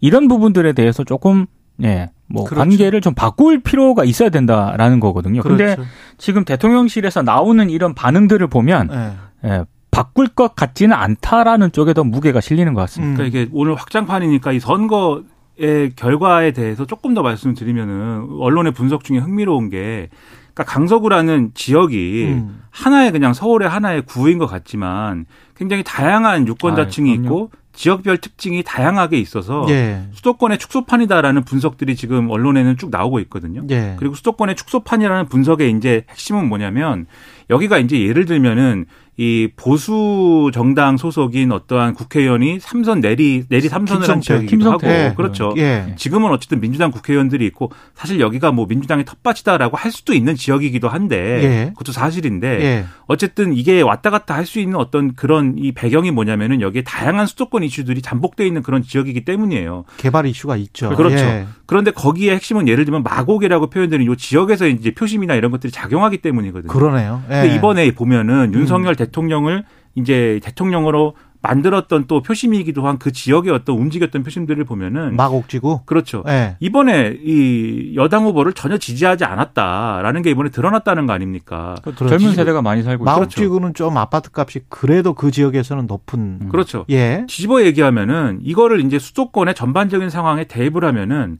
이런 0.01 0.29
부분들에 0.29 0.73
대해서 0.73 1.05
조금 1.05 1.47
예, 1.83 2.11
뭐 2.27 2.45
그렇죠. 2.45 2.61
관계를 2.61 3.01
좀 3.01 3.15
바꿀 3.15 3.61
필요가 3.61 4.05
있어야 4.05 4.31
된다라는 4.31 5.01
거거든요. 5.01 5.43
근데 5.43 5.77
그렇죠. 5.77 5.85
지금 6.17 6.45
대통령실에서 6.45 7.23
나오는 7.23 7.71
이런 7.71 7.95
반응들을 7.95 8.47
보면 8.49 8.91
예. 8.93 9.49
예, 9.49 9.65
바꿀 9.91 10.29
것 10.29 10.55
같지는 10.57 10.97
않다라는 10.97 11.73
쪽에 11.73 11.95
더 11.95 12.05
무게가 12.05 12.41
실리는 12.41 12.75
것 12.75 12.81
같습니다. 12.83 13.13
음. 13.13 13.17
그러니까 13.17 13.39
이게 13.39 13.51
오늘 13.53 13.75
확장판이니까 13.75 14.53
이 14.53 14.61
선거의 14.61 15.93
결과에 15.97 16.53
대해서 16.53 16.85
조금 16.85 17.15
더 17.15 17.23
말씀드리면은 17.23 18.29
언론의 18.41 18.73
분석 18.73 19.05
중에 19.05 19.19
흥미로운 19.19 19.71
게 19.71 20.09
그러니까 20.55 20.65
강서구라는 20.65 21.53
지역이 21.55 22.25
음. 22.27 22.63
하나의 22.71 23.13
그냥 23.13 23.33
서울의 23.33 23.69
하나의 23.69 24.03
구인 24.03 24.39
것 24.39 24.47
같지만 24.47 25.27
굉장히 25.57 25.85
다양한 25.85 26.49
유권자층이 26.49 27.11
아, 27.11 27.17
그럼요. 27.17 27.27
있고 27.27 27.51
지역별 27.79 28.19
특징이 28.19 28.65
다양하게 28.65 29.21
있어서 29.21 29.65
예. 29.69 30.03
수도권의 30.11 30.59
축소판이다라는 30.59 31.45
분석들이 31.45 31.95
지금 31.95 32.29
언론에는 32.29 32.77
쭉 32.77 32.91
나오고 32.91 33.21
있거든요. 33.21 33.65
예. 33.71 33.95
그리고 34.01 34.17
수도권의 34.17 34.57
축소판이라는 34.57 35.29
분석의 35.29 35.71
이제 35.71 36.05
핵심은 36.11 36.49
뭐냐면 36.49 37.07
여기가 37.51 37.79
이제 37.79 38.01
예를 38.01 38.25
들면은 38.25 38.87
이 39.19 39.49
보수 39.57 40.51
정당 40.55 40.97
소속인 40.97 41.53
어떠한 41.53 41.95
국회의원이 41.95 42.61
삼선 42.61 43.01
내리 43.01 43.45
내리 43.49 43.69
삼선을 43.69 44.09
한. 44.09 44.21
지역이기도 44.21 44.67
하고 44.71 44.79
김성태. 44.79 45.15
그렇죠. 45.17 45.55
예. 45.59 45.93
지금은 45.97 46.31
어쨌든 46.31 46.61
민주당 46.61 46.91
국회의원들이 46.91 47.45
있고 47.47 47.71
사실 47.95 48.21
여기가 48.21 48.53
뭐 48.53 48.67
민주당의 48.67 49.05
텃밭이다라고 49.05 49.77
할 49.77 49.93
수도 49.93 50.15
있는 50.15 50.35
지역이기도 50.35 50.89
한데 50.89 51.17
예. 51.43 51.71
그것도 51.71 51.93
사실인데 51.93 52.49
예. 52.63 52.85
어쨌든 53.07 53.53
이게 53.53 53.81
왔다 53.81 54.11
갔다 54.11 54.35
할 54.35 54.49
수 54.49 54.61
있는 54.61 54.77
어떤 54.77 55.15
그런 55.15 55.57
이 55.59 55.73
배경이 55.73 56.11
뭐냐면은 56.11 56.63
여기에 56.63 56.83
다양한 56.83 57.27
수도권 57.27 57.63
이슈들이 57.65 58.01
잠복돼 58.01 58.47
있는 58.47 58.63
그런 58.63 58.83
지역이기 58.83 59.27
때문이에요. 59.27 59.85
개발 59.99 60.25
이슈가 60.25 60.57
있죠. 60.57 60.89
그렇죠. 60.91 61.17
예. 61.19 61.47
그런데 61.67 61.91
거기에 61.91 62.35
핵심은 62.35 62.67
예를 62.67 62.87
들면 62.87 63.03
마곡이라고 63.03 63.69
표현되는 63.69 64.11
이 64.11 64.17
지역에서 64.17 64.69
이제 64.69 64.93
표심이나 64.93 65.35
이런 65.35 65.51
것들이 65.51 65.71
작용하기 65.71 66.19
때문이거든요. 66.19 66.73
그러네요. 66.73 67.23
예. 67.29 67.33
근데 67.43 67.55
이번에 67.57 67.91
보면은 67.91 68.55
윤석열 68.55 68.97
대통령을 69.09 69.65
이제 69.95 70.41
대통령으로 70.43 71.15
만들었던 71.41 72.07
또 72.09 72.21
표심이기도 72.21 72.85
한 72.87 72.99
그 72.99 73.13
지역의 73.13 73.53
어떤 73.53 73.77
움직였던 73.77 74.25
표심들을 74.25 74.65
보면은 74.65 75.15
마곡지구. 75.15 75.83
그렇죠. 75.85 76.25
예. 76.27 76.57
이번에 76.59 77.17
이 77.23 77.95
여당 77.95 78.25
후보를 78.25 78.53
전혀 78.55 78.77
지지하지 78.77 79.25
않았다라는 79.25 80.23
게 80.23 80.31
이번에 80.31 80.51
드러났다는 80.51 81.07
거 81.07 81.13
아닙니까? 81.13 81.77
젊은 81.97 82.33
세대가 82.33 82.61
많이 82.61 82.83
살고 82.83 83.05
있죠. 83.05 83.11
마곡지구는 83.11 83.75
좀 83.75 83.97
아파트 83.97 84.31
값이 84.35 84.63
그래도 84.69 85.15
그 85.15 85.31
지역에서는 85.31 85.87
높은. 85.87 86.39
음. 86.43 86.49
그렇죠. 86.51 86.85
예. 86.91 87.25
뒤집어 87.29 87.63
얘기하면은 87.63 88.41
이거를 88.43 88.81
이제 88.85 88.99
수도권의 88.99 89.55
전반적인 89.55 90.11
상황에 90.11 90.45
대입을 90.45 90.85
하면은 90.85 91.39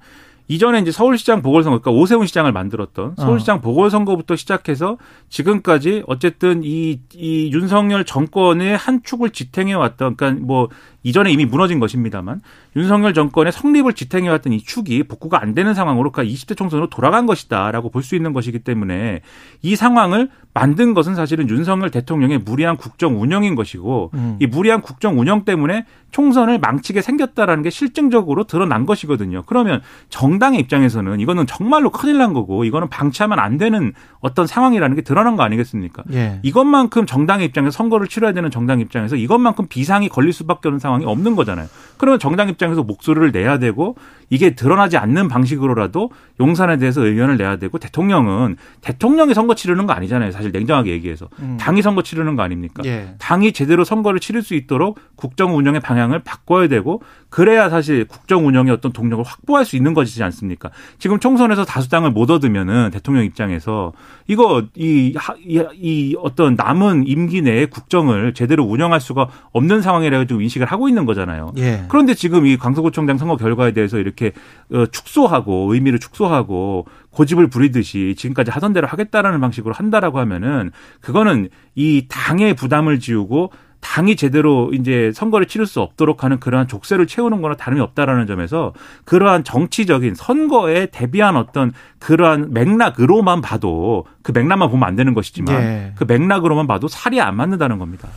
이전에 0.49 0.81
이제 0.81 0.91
서울시장 0.91 1.43
보궐선거, 1.43 1.79
그러니까 1.79 2.01
오세훈 2.01 2.27
시장을 2.27 2.53
만들었던 2.53 3.17
서울시장 3.17 3.61
보궐선거부터 3.61 4.35
시작해서 4.35 4.97
지금까지 5.29 6.03
어쨌든 6.07 6.63
이, 6.65 7.01
이 7.15 7.51
윤석열 7.53 8.05
정권의 8.05 8.77
한 8.77 9.03
축을 9.03 9.31
지탱해왔던, 9.31 10.17
그러니까 10.17 10.45
뭐 10.45 10.69
이전에 11.09 11.31
이미 11.31 11.47
무너진 11.47 11.81
것입니다만 11.81 12.43
윤석열 12.77 13.15
정권의 13.15 13.53
성립을 13.53 13.95
지탱해왔던 13.95 14.53
이 14.53 14.61
축이 14.61 15.05
복구가 15.05 15.41
안 15.41 15.55
되는 15.55 15.73
상황으로 15.73 16.13
그러니까 16.13 16.33
20대 16.35 16.57
총선으로 16.57 16.91
돌아간 16.91 17.27
것이다라고 17.27 17.91
볼 17.91 18.09
수 18.09 18.17
있는 18.17 18.33
것이기 18.33 18.61
때문에 18.61 19.21
이 19.61 19.77
상황을 19.77 20.31
만든 20.55 20.95
것은 20.95 21.15
사실은 21.15 21.49
윤석열 21.49 21.91
대통령의 21.91 22.39
무리한 22.39 22.77
국정 22.77 23.21
운영인 23.21 23.55
것이고 23.55 24.11
음. 24.15 24.37
이 24.41 24.47
무리한 24.47 24.81
국정 24.81 25.21
운영 25.21 25.45
때문에 25.45 25.85
총선을 26.11 26.59
망치게 26.59 27.03
생겼다라는 27.03 27.63
게 27.63 27.71
실증적으로 27.71 28.45
드러난 28.45 28.87
것이거든요. 28.87 29.43
그러면 29.47 29.83
정당의 30.09 30.59
입장에서는 30.61 31.21
이거는 31.21 31.47
정말로 31.47 31.91
큰일 31.91 32.19
난 32.19 32.33
거고 32.33 32.65
이거는 32.65 32.89
방치하면 32.89 33.39
안 33.39 33.59
되는 33.59 33.93
어떤 34.21 34.47
상황이라는 34.47 34.97
게 34.97 35.03
드러난 35.03 35.37
거 35.37 35.43
아니겠습니까? 35.43 36.05
예. 36.13 36.41
이것만큼 36.43 37.05
정당의 37.07 37.47
입장에서 37.47 37.77
선거를 37.77 38.09
치러야 38.09 38.33
되는 38.33 38.51
정당 38.51 38.81
입장에서 38.81 39.17
이것만큼 39.17 39.67
비상이 39.69 40.09
걸릴 40.09 40.33
수밖에 40.33 40.69
없는 40.69 40.79
상황 40.81 40.98
이 41.03 41.05
없는 41.05 41.37
거잖아요. 41.37 41.69
그러면 41.97 42.19
정당 42.21 42.49
입장에서 42.49 42.83
목소리를 42.85 43.33
내야 43.33 43.59
되고 43.59 43.97
이게 44.31 44.55
드러나지 44.55 44.97
않는 44.99 45.27
방식으로라도 45.29 46.11
용산에 46.39 46.77
대해서 46.77 47.05
의견을 47.05 47.39
내야 47.39 47.57
되고 47.57 47.77
대통령은 47.79 48.57
대통령이 48.83 49.35
선거 49.35 49.55
치르는 49.55 49.87
거 49.87 49.95
아니잖아요. 49.95 50.31
사실 50.31 50.53
냉정하게 50.53 50.93
얘기해서 50.93 51.29
음. 51.41 51.57
당이 51.59 51.83
선거 51.83 52.03
치르는 52.03 52.37
거 52.37 52.43
아닙니까? 52.43 52.83
예. 52.85 53.15
당이 53.19 53.53
제대로 53.53 53.83
선거를 53.85 54.21
치를 54.21 54.43
수 54.43 54.55
있도록 54.55 55.01
국정 55.17 55.57
운영의 55.57 55.81
방향을 55.81 56.21
바꿔야 56.21 56.69
되고 56.69 57.03
그래야 57.31 57.69
사실 57.69 58.05
국정 58.07 58.47
운영의 58.47 58.73
어떤 58.73 58.93
동력을 58.93 59.25
확보할 59.25 59.65
수 59.65 59.75
있는 59.77 59.93
것이지 59.95 60.23
않습니까? 60.23 60.71
지금 60.99 61.19
총선에서 61.19 61.65
다수당을 61.65 62.13
못 62.13 62.31
얻으면은 62.31 62.91
대통령 62.93 63.25
입장에서 63.25 63.93
이거 64.29 64.63
이, 64.77 65.15
하- 65.17 65.35
이, 65.39 65.65
이 65.75 66.17
어떤 66.21 66.55
남은 66.55 67.07
임기 67.09 67.43
내에 67.43 67.67
국정을 67.67 68.35
제대로 68.35 68.63
운영할 68.65 69.01
수가 69.01 69.29
없는 69.53 69.83
상황이라고 69.83 70.27
좀 70.27 70.43
인식을 70.43 70.67
하고 70.67 70.78
있는 70.87 71.07
거잖아요. 71.07 71.53
예. 71.57 71.87
그런데 71.89 72.13
지금 72.13 72.47
이 72.47 72.59
강서구청장 72.59 73.17
선거 73.17 73.37
결과에 73.37 73.73
대해서 73.73 73.99
이렇게 73.99 74.33
어, 74.73 74.85
축소하고 74.87 75.73
의미를 75.73 75.99
축소하고 75.99 76.87
고집을 77.11 77.49
부리듯이 77.49 78.15
지금까지 78.17 78.51
하던 78.51 78.75
대로 78.75 78.87
하겠다라는 78.87 79.41
방식으로 79.41 79.75
한다라고 79.75 80.19
하면은 80.21 80.71
그거는 81.01 81.49
이 81.75 82.07
당의 82.09 82.55
부담을 82.55 83.01
지우고 83.01 83.51
당이 83.81 84.17
제대로 84.17 84.73
이제 84.73 85.13
선거를 85.15 85.47
치를 85.47 85.67
수 85.67 85.81
없도록 85.81 86.25
하는 86.25 86.41
그러한 86.41 86.67
족쇄를 86.67 87.07
채우는 87.07 87.41
거나 87.41 87.55
다름이 87.55 87.81
없다라는 87.81 88.27
점에서 88.27 88.73
그러한 89.05 89.45
정치적인 89.45 90.15
선거에 90.15 90.87
대비한 90.87 91.37
어떤 91.37 91.73
그러한 92.01 92.53
맥락으로만 92.53 93.41
봐도 93.41 94.05
그 94.23 94.33
맥락만 94.33 94.71
보면 94.71 94.87
안 94.87 94.97
되는 94.97 95.15
것이지만 95.15 95.63
예. 95.63 95.93
그 95.97 96.05
맥락으로만 96.05 96.67
봐도 96.67 96.89
살이 96.89 97.21
안 97.21 97.37
맞는다는 97.37 97.79
겁니다. 97.79 98.09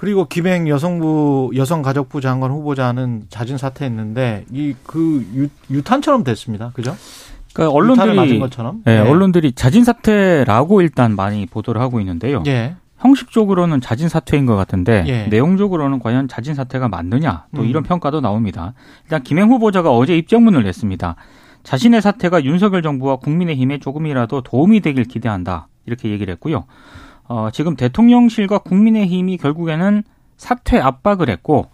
그리고 0.00 0.24
김행 0.24 0.66
여성부 0.66 1.50
여성가족부 1.54 2.22
장관 2.22 2.50
후보자는 2.52 3.24
자진 3.28 3.58
사퇴했는데 3.58 4.46
이 4.50 4.74
그 4.86 5.50
유탄처럼 5.70 6.24
됐습니다. 6.24 6.70
그죠? 6.72 6.96
그러니까 7.52 7.78
유탄을 7.78 8.14
맞은 8.14 8.18
언론들이 8.18 8.38
것처럼. 8.38 8.82
예, 8.86 8.96
언론들이 8.96 9.52
자진 9.52 9.84
사퇴라고 9.84 10.80
일단 10.80 11.14
많이 11.16 11.44
보도를 11.44 11.82
하고 11.82 12.00
있는데요. 12.00 12.42
예. 12.46 12.76
형식적으로는 12.96 13.82
자진 13.82 14.08
사퇴인 14.08 14.46
것 14.46 14.56
같은데 14.56 15.04
예. 15.06 15.26
내용적으로는 15.26 15.98
과연 15.98 16.28
자진 16.28 16.54
사퇴가 16.54 16.88
맞느냐 16.88 17.44
또 17.54 17.60
음. 17.60 17.66
이런 17.66 17.82
평가도 17.82 18.22
나옵니다. 18.22 18.72
일단 19.04 19.22
김행 19.22 19.50
후보자가 19.50 19.90
어제 19.94 20.16
입장문을 20.16 20.62
냈습니다. 20.62 21.16
자신의 21.62 22.00
사퇴가 22.00 22.44
윤석열 22.44 22.80
정부와 22.80 23.16
국민의힘에 23.16 23.80
조금이라도 23.80 24.40
도움이 24.40 24.80
되길 24.80 25.04
기대한다 25.04 25.68
이렇게 25.84 26.08
얘기를 26.08 26.32
했고요. 26.32 26.64
어, 27.30 27.48
지금 27.52 27.76
대통령실과 27.76 28.58
국민의힘이 28.58 29.36
결국에는 29.36 30.02
사퇴 30.36 30.80
압박을 30.80 31.30
했고 31.30 31.68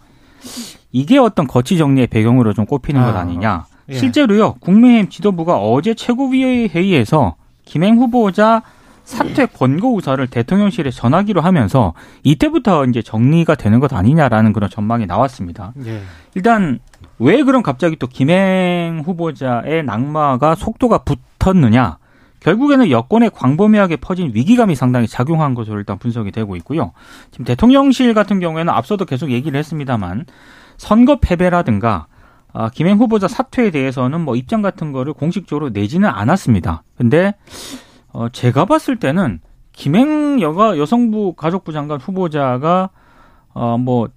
이게 0.91 1.17
어떤 1.17 1.47
거치 1.47 1.79
정리의 1.79 2.05
배경으로 2.07 2.53
좀 2.53 2.67
꼽히는 2.67 3.03
것 3.03 3.15
아, 3.15 3.21
아니냐. 3.21 3.65
예. 3.89 3.93
실제로요 3.95 4.53
국민의힘 4.59 5.09
지도부가 5.09 5.57
어제 5.57 5.95
최고위의 5.95 6.69
회의에서 6.69 7.37
김행 7.65 7.97
후보자 7.97 8.61
사퇴 9.03 9.47
권고 9.47 9.95
의사를 9.95 10.27
대통령실에 10.27 10.91
전하기로 10.91 11.41
하면서 11.41 11.93
이때부터 12.21 12.85
이제 12.85 13.01
정리가 13.01 13.55
되는 13.55 13.79
것 13.79 13.93
아니냐라는 13.93 14.53
그런 14.53 14.69
전망이 14.69 15.07
나왔습니다. 15.07 15.73
예. 15.87 16.01
일단 16.35 16.77
왜 17.17 17.41
그럼 17.41 17.63
갑자기 17.63 17.95
또 17.95 18.05
김행 18.05 19.01
후보자의 19.03 19.83
낙마가 19.83 20.53
속도가 20.53 20.99
붙었느냐? 20.99 21.97
결국에는 22.39 22.89
여권의 22.89 23.31
광범위하게 23.31 23.97
퍼진 23.97 24.31
위기감이 24.33 24.75
상당히 24.75 25.07
작용한 25.07 25.53
것으로 25.53 25.79
일단 25.79 25.97
분석이 25.97 26.31
되고 26.31 26.55
있고요. 26.57 26.91
지금 27.31 27.45
대통령실 27.45 28.13
같은 28.13 28.39
경우에는 28.39 28.71
앞서도 28.71 29.05
계속 29.05 29.31
얘기를 29.31 29.57
했습니다만 29.57 30.25
선거 30.77 31.19
패배라든가 31.19 32.07
아, 32.53 32.69
김행 32.69 32.97
후보자 32.97 33.27
사퇴에 33.27 33.71
대해서는 33.71 34.21
뭐 34.21 34.35
입장 34.35 34.61
같은 34.61 34.91
거를 34.91 35.13
공식적으로 35.13 35.69
내지는 35.69 36.09
않았습니다. 36.09 36.83
근데 36.95 37.35
어, 38.13 38.29
제가 38.29 38.65
봤을 38.65 38.97
때는 38.97 39.39
김행 39.73 40.41
여가 40.41 40.77
여성부 40.77 41.33
가족부 41.33 41.71
장관 41.71 41.99
후보자가 41.99 42.89
어, 43.53 43.77
뭐 43.77 44.07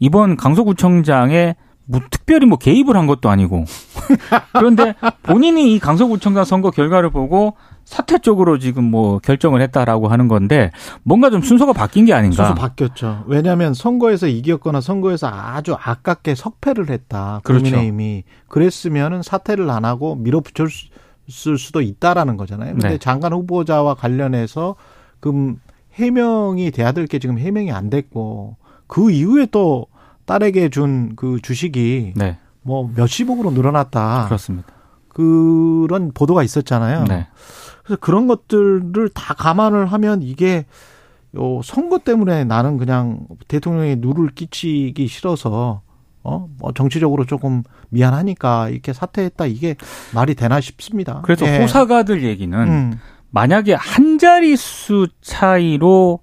이번 0.00 0.36
강서구청장에 0.36 1.54
뭐 1.86 2.00
특별히 2.10 2.46
뭐 2.46 2.58
개입을 2.58 2.96
한 2.96 3.06
것도 3.06 3.28
아니고 3.30 3.64
그런데 4.52 4.94
본인이 5.22 5.74
이 5.74 5.78
강서구청장 5.78 6.44
선거 6.44 6.70
결과를 6.70 7.10
보고 7.10 7.56
사퇴 7.84 8.18
쪽으로 8.18 8.58
지금 8.58 8.82
뭐 8.84 9.20
결정을 9.20 9.60
했다라고 9.62 10.08
하는 10.08 10.26
건데 10.26 10.72
뭔가 11.04 11.30
좀 11.30 11.40
순서가 11.42 11.72
바뀐 11.72 12.04
게 12.04 12.12
아닌가? 12.12 12.46
순서 12.46 12.54
바뀌었죠. 12.54 13.24
왜냐하면 13.28 13.74
선거에서 13.74 14.26
이겼거나 14.26 14.80
선거에서 14.80 15.28
아주 15.28 15.74
아깝게 15.80 16.34
석패를 16.34 16.90
했다. 16.90 17.40
그렇죠. 17.44 17.62
국민의힘이 17.62 18.24
그랬으면은 18.48 19.22
사퇴를 19.22 19.70
안 19.70 19.84
하고 19.84 20.16
밀어붙였을 20.16 21.58
수도 21.58 21.80
있다라는 21.80 22.36
거잖아요. 22.36 22.72
근데 22.72 22.88
네. 22.88 22.98
장관 22.98 23.32
후보자와 23.32 23.94
관련해서 23.94 24.74
그 25.20 25.54
해명이 25.94 26.72
돼야 26.72 26.90
될 26.90 27.06
게 27.06 27.20
지금 27.20 27.38
해명이 27.38 27.70
안 27.70 27.88
됐고 27.88 28.56
그 28.88 29.12
이후에 29.12 29.46
또 29.52 29.86
딸에게 30.26 30.68
준 30.68 31.14
그 31.16 31.40
주식이 31.40 32.12
네, 32.16 32.38
뭐 32.62 32.90
몇십억으로 32.94 33.52
늘어났다. 33.52 34.26
그렇습니다. 34.26 34.68
그런 35.08 36.12
보도가 36.12 36.42
있었잖아요. 36.42 37.04
네. 37.04 37.26
그래서 37.84 37.98
그런 38.00 38.26
것들을 38.26 39.08
다 39.14 39.34
감안을 39.34 39.86
하면 39.86 40.22
이게 40.22 40.66
요 41.36 41.60
선거 41.62 41.98
때문에 41.98 42.44
나는 42.44 42.76
그냥 42.76 43.20
대통령에 43.48 43.96
누를 43.96 44.30
끼치기 44.30 45.06
싫어서 45.06 45.82
어, 46.22 46.48
뭐 46.58 46.72
정치적으로 46.72 47.24
조금 47.24 47.62
미안하니까 47.90 48.68
이렇게 48.70 48.92
사퇴했다 48.92 49.46
이게 49.46 49.76
말이 50.12 50.34
되나 50.34 50.60
싶습니다. 50.60 51.20
그래서 51.22 51.46
예. 51.46 51.60
호사가들 51.60 52.24
얘기는 52.24 52.58
음, 52.58 52.98
만약에 53.30 53.74
한 53.74 54.18
자릿수 54.18 55.08
차이로 55.20 56.18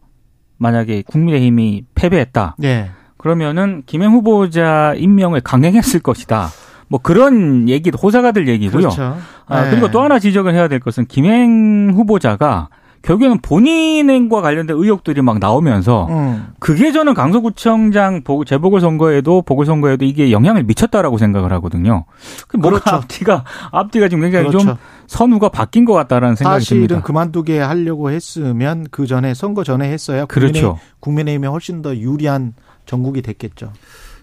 만약에 0.58 1.04
국민의힘이 1.04 1.86
패배했다. 1.96 2.58
예. 2.64 2.92
그러면은 3.24 3.84
김행 3.86 4.12
후보자 4.12 4.94
임명을 4.98 5.40
강행했을 5.42 6.02
것이다. 6.02 6.50
뭐 6.90 7.00
그런 7.02 7.70
얘기도 7.70 7.98
호사가들 7.98 8.50
얘기고요. 8.50 8.82
그렇죠. 8.90 9.16
아, 9.48 9.66
예. 9.66 9.70
그리고 9.72 9.90
또 9.92 10.02
하나 10.02 10.20
지적을 10.20 10.54
해야 10.54 10.68
될 10.68 10.82
것은 10.82 11.06
김행 11.06 11.94
후보자가 11.96 12.68
결국에는 13.02 13.40
본인과 13.42 14.42
관련된 14.42 14.76
의혹들이 14.78 15.22
막 15.22 15.40
나오면서 15.40 16.08
음, 16.10 16.48
그게 16.60 16.92
저는 16.92 17.14
강서구청장 17.14 18.24
보- 18.24 18.44
재보궐 18.46 18.80
선거에도 18.82 19.42
보궐 19.42 19.66
선거에도 19.66 20.04
이게 20.06 20.32
영향을 20.32 20.64
미쳤다라고 20.64 21.18
생각을 21.18 21.52
하거든요. 21.54 22.06
그 22.48 22.58
뭔가 22.58 22.80
그렇죠. 22.82 22.96
앞뒤가 22.98 23.44
앞뒤가 23.72 24.08
지금 24.10 24.22
굉장히 24.24 24.52
좀 24.52 24.62
그렇죠. 24.62 24.78
선우가 25.08 25.50
바뀐 25.50 25.84
것 25.86 25.94
같다라는 25.94 26.36
생각이 26.36 26.60
사실은 26.62 26.88
듭니다. 26.88 27.06
그만두게 27.08 27.60
하려고 27.60 28.10
했으면 28.12 28.86
그 28.92 29.06
전에 29.08 29.34
선거 29.34 29.64
전에 29.64 29.90
했어야 29.92 30.26
그렇죠. 30.26 30.78
국민의힘에 31.00 31.48
훨씬 31.48 31.82
더 31.82 31.96
유리한 31.96 32.54
전국이 32.86 33.22
됐겠죠. 33.22 33.72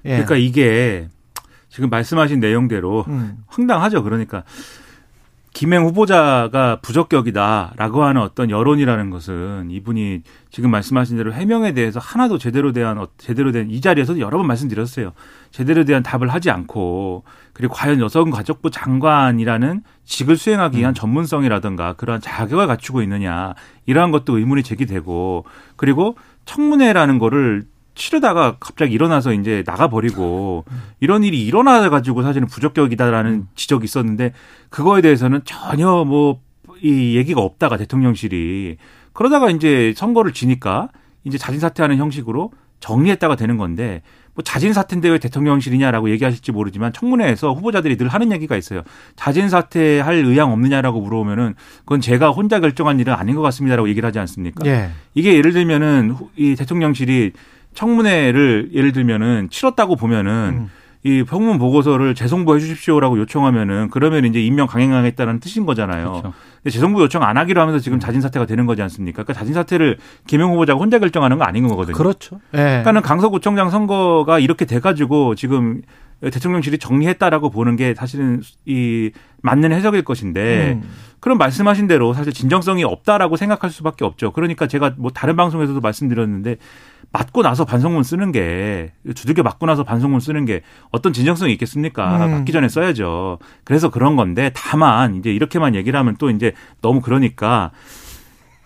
예. 0.04 0.10
그러니까 0.10 0.36
이게 0.36 1.08
지금 1.68 1.88
말씀하신 1.90 2.40
내용대로 2.40 3.04
음, 3.08 3.38
황당하죠. 3.48 4.02
그러니까 4.02 4.42
김행 5.52 5.84
후보자가 5.84 6.78
부적격이다라고 6.80 8.04
하는 8.04 8.22
어떤 8.22 8.50
여론이라는 8.50 9.10
것은 9.10 9.68
이분이 9.70 10.22
지금 10.50 10.70
말씀하신 10.70 11.16
대로 11.16 11.32
해명에 11.32 11.74
대해서 11.74 11.98
하나도 11.98 12.38
제대로 12.38 12.70
대한 12.70 12.98
어- 12.98 13.08
제대로 13.18 13.50
된 13.50 13.68
이 13.68 13.80
자리에서도 13.80 14.20
여러 14.20 14.38
번 14.38 14.46
말씀드렸어요. 14.46 15.12
제대로 15.50 15.84
대한 15.84 16.04
답을 16.04 16.28
하지 16.28 16.50
않고 16.50 17.24
그리고 17.52 17.74
과연 17.74 18.00
여성가족부 18.00 18.70
장관이라는 18.70 19.82
직을 20.04 20.36
수행하기 20.36 20.78
위한 20.78 20.94
전문성이라든가 20.94 21.94
그러한 21.94 22.20
자격을 22.20 22.68
갖추고 22.68 23.02
있느냐 23.02 23.54
이러한 23.86 24.12
것도 24.12 24.38
의문이 24.38 24.62
제기되고 24.62 25.44
그리고 25.74 26.16
청문회라는 26.44 27.18
거를 27.18 27.64
치르다가 27.94 28.56
갑자기 28.60 28.94
일어나서 28.94 29.32
이제 29.32 29.62
나가버리고 29.66 30.64
이런 31.00 31.24
일이 31.24 31.44
일어나 31.44 31.88
가지고 31.90 32.22
사실은 32.22 32.46
부적격이다라는 32.48 33.46
지적이 33.54 33.84
있었는데 33.84 34.32
그거에 34.70 35.00
대해서는 35.02 35.40
전혀 35.44 36.04
뭐 36.04 36.40
이 36.82 37.14
얘기가 37.14 37.42
없다가 37.42 37.76
대통령실이 37.76 38.78
그러다가 39.12 39.50
이제 39.50 39.92
선거를 39.94 40.32
지니까 40.32 40.88
이제 41.24 41.36
자진 41.36 41.60
사퇴하는 41.60 41.98
형식으로 41.98 42.52
정리했다가 42.78 43.36
되는 43.36 43.58
건데 43.58 44.00
뭐 44.32 44.42
자진 44.42 44.72
사퇴인데 44.72 45.10
왜 45.10 45.18
대통령실이냐라고 45.18 46.08
얘기하실지 46.08 46.52
모르지만 46.52 46.94
청문회에서 46.94 47.52
후보자들이 47.52 47.98
늘 47.98 48.08
하는 48.08 48.32
얘기가 48.32 48.56
있어요. 48.56 48.80
자진 49.14 49.50
사퇴할 49.50 50.14
의향 50.14 50.52
없느냐라고 50.52 51.02
물어보면은 51.02 51.54
그건 51.80 52.00
제가 52.00 52.30
혼자 52.30 52.60
결정한 52.60 52.98
일은 52.98 53.12
아닌 53.12 53.34
것 53.36 53.42
같습니다라고 53.42 53.90
얘기를 53.90 54.06
하지 54.06 54.18
않습니까? 54.20 54.66
예. 54.66 54.88
이게 55.12 55.34
예를 55.34 55.52
들면은 55.52 56.12
후- 56.12 56.30
이 56.36 56.54
대통령실이 56.56 57.32
청문회를 57.74 58.70
예를 58.72 58.92
들면은 58.92 59.48
치렀다고 59.50 59.96
보면은 59.96 60.32
음. 60.32 60.70
이 61.02 61.22
평문 61.22 61.58
보고서를 61.58 62.14
재송부해 62.14 62.60
주십시오라고 62.60 63.18
요청하면은 63.20 63.88
그러면 63.90 64.26
이제 64.26 64.38
임명 64.40 64.66
강행하겠다는 64.66 65.40
뜻인 65.40 65.64
거잖아요. 65.64 66.10
그렇죠. 66.10 66.34
근데 66.62 66.70
재송부 66.70 67.00
요청 67.00 67.22
안 67.22 67.38
하기로 67.38 67.58
하면서 67.58 67.78
지금 67.78 67.98
자진 67.98 68.20
사퇴가 68.20 68.44
되는 68.44 68.66
거지 68.66 68.82
않습니까? 68.82 69.22
그러니까 69.22 69.32
자진 69.32 69.54
사퇴를 69.54 69.96
김영 70.26 70.52
후보자가 70.52 70.78
혼자 70.78 70.98
결정하는 70.98 71.38
거 71.38 71.44
아닌 71.44 71.66
거거든요. 71.68 71.96
그렇죠. 71.96 72.38
예. 72.52 72.58
그러니까는 72.58 73.00
강서구청장 73.00 73.70
선거가 73.70 74.40
이렇게 74.40 74.66
돼 74.66 74.78
가지고 74.78 75.34
지금 75.36 75.80
대통령실이 76.20 76.78
정리했다라고 76.78 77.50
보는 77.50 77.76
게 77.76 77.94
사실은 77.94 78.42
이 78.66 79.10
맞는 79.42 79.72
해석일 79.72 80.02
것인데 80.02 80.78
음. 80.82 80.88
그럼 81.18 81.38
말씀하신 81.38 81.86
대로 81.86 82.12
사실 82.12 82.32
진정성이 82.32 82.84
없다라고 82.84 83.36
생각할 83.36 83.70
수밖에 83.70 84.04
없죠. 84.04 84.32
그러니까 84.32 84.66
제가 84.66 84.94
뭐 84.98 85.10
다른 85.10 85.36
방송에서도 85.36 85.80
말씀드렸는데 85.80 86.56
맞고 87.12 87.42
나서 87.42 87.64
반성문 87.64 88.02
쓰는 88.02 88.32
게 88.32 88.92
두들겨 89.14 89.42
맞고 89.42 89.66
나서 89.66 89.82
반성문 89.82 90.20
쓰는 90.20 90.44
게 90.44 90.62
어떤 90.90 91.12
진정성이 91.12 91.52
있겠습니까? 91.54 92.26
음. 92.26 92.30
맞기 92.30 92.52
전에 92.52 92.68
써야죠. 92.68 93.38
그래서 93.64 93.90
그런 93.90 94.16
건데 94.16 94.50
다만 94.54 95.16
이제 95.16 95.32
이렇게만 95.32 95.74
얘기를 95.74 95.98
하면 95.98 96.16
또 96.18 96.30
이제 96.30 96.52
너무 96.80 97.00
그러니까 97.00 97.70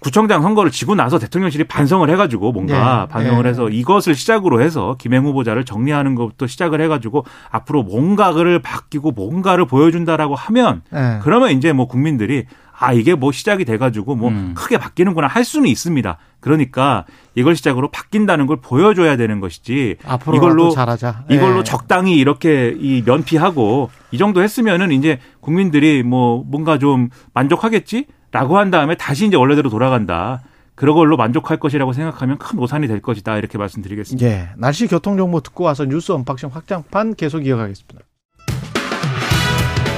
구청장 0.05 0.43
선거를 0.43 0.71
지고 0.71 0.95
나서 0.95 1.19
대통령실이 1.19 1.65
반성을 1.65 2.11
해가지고 2.11 2.53
뭔가 2.53 3.07
네. 3.09 3.13
반성을 3.15 3.43
네. 3.43 3.49
해서 3.49 3.71
이것을 3.71 4.15
시작으로 4.15 4.61
해서 4.61 4.97
김행 4.99 5.25
후보자를 5.25 5.65
정리하는 5.65 6.15
것부터 6.15 6.47
시작을 6.47 6.83
해가지고 6.83 7.25
앞으로 7.51 7.85
뭔가를 7.85 8.59
바뀌고 8.59 9.13
뭔가를 9.13 9.67
보여준다라고 9.67 10.35
하면 10.35 10.83
예. 10.93 11.21
그러면 11.23 11.53
이제 11.53 11.73
뭐 11.73 11.89
국민들이 11.89 12.45
아 12.79 12.93
이게 12.93 13.15
뭐 13.15 13.33
시작이 13.33 13.65
돼가지고 13.65 14.15
뭐 14.15 14.29
음. 14.29 14.53
크게 14.55 14.77
바뀌는구나 14.77 15.27
할 15.27 15.43
수는 15.43 15.69
있습니다. 15.69 16.19
그러니까 16.41 17.07
이걸 17.35 17.57
시작으로 17.57 17.91
바뀐다는 17.91 18.47
걸 18.47 18.59
보여줘야 18.61 19.17
되는 19.17 19.41
것이지 19.41 19.97
앞으로 20.05 20.37
이걸로 20.37 20.69
잘하자. 20.69 21.25
이걸로 21.31 21.61
예. 21.61 21.65
적당히 21.65 22.19
이렇게 22.19 22.77
이 22.79 23.03
면피하고 23.07 23.89
이 24.11 24.19
정도 24.19 24.43
했으면은 24.43 24.93
이제 24.93 25.19
국민들이 25.41 26.03
뭐 26.03 26.45
뭔가 26.47 26.77
좀 26.77 27.09
만족하겠지 27.33 28.05
라고 28.35 28.59
한 28.59 28.73
다음에 28.73 28.97
다시 28.97 29.27
이제 29.27 29.37
원래대로 29.37 29.71
돌아간다. 29.71 30.43
그런 30.75 30.97
걸로 30.97 31.17
만족할 31.17 31.57
것이라고 31.59 31.93
생각하면 31.93 32.37
큰 32.39 32.59
오산이 32.59 32.89
될 32.89 33.01
것이다 33.01 33.39
이렇게 33.39 33.59
말씀드리겠습니다. 33.59 34.27
예. 34.27 34.49
날씨 34.57 34.89
교통 34.89 35.17
정보 35.17 35.41
듣고 35.41 35.63
와서 35.63 35.85
뉴스 35.85 36.11
언박싱 36.11 36.51
확장판 36.53 37.15
계속 37.15 37.47
이어가겠습니다. 37.47 38.01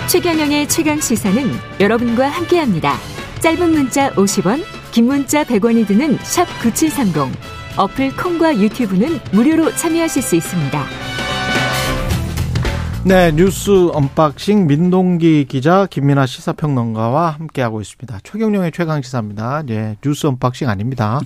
최경영의 0.08 0.68
최강 0.68 1.00
시사는 1.00 1.50
여러분과 1.80 2.28
함께합니다. 2.28 2.92
짧은 3.40 3.70
문자 3.70 4.10
50원, 4.12 4.62
긴 4.92 5.06
문자 5.06 5.42
100원이 5.42 5.86
드는 5.86 6.18
샵 6.18 6.44
9730. 6.60 7.34
어플 7.78 8.16
콩과 8.16 8.58
유튜브는 8.58 9.18
무료로 9.32 9.74
참여하실 9.76 10.22
수 10.22 10.36
있습니다. 10.36 11.05
네, 13.06 13.30
뉴스 13.30 13.70
언박싱 13.92 14.66
민동기 14.66 15.44
기자 15.44 15.86
김민하 15.86 16.26
시사평론가와 16.26 17.30
함께하고 17.30 17.80
있습니다. 17.80 18.18
최경영의 18.24 18.72
최강 18.72 19.00
시사입니다. 19.00 19.62
예, 19.68 19.96
뉴스 20.00 20.26
언박싱 20.26 20.68
아닙니다. 20.68 21.20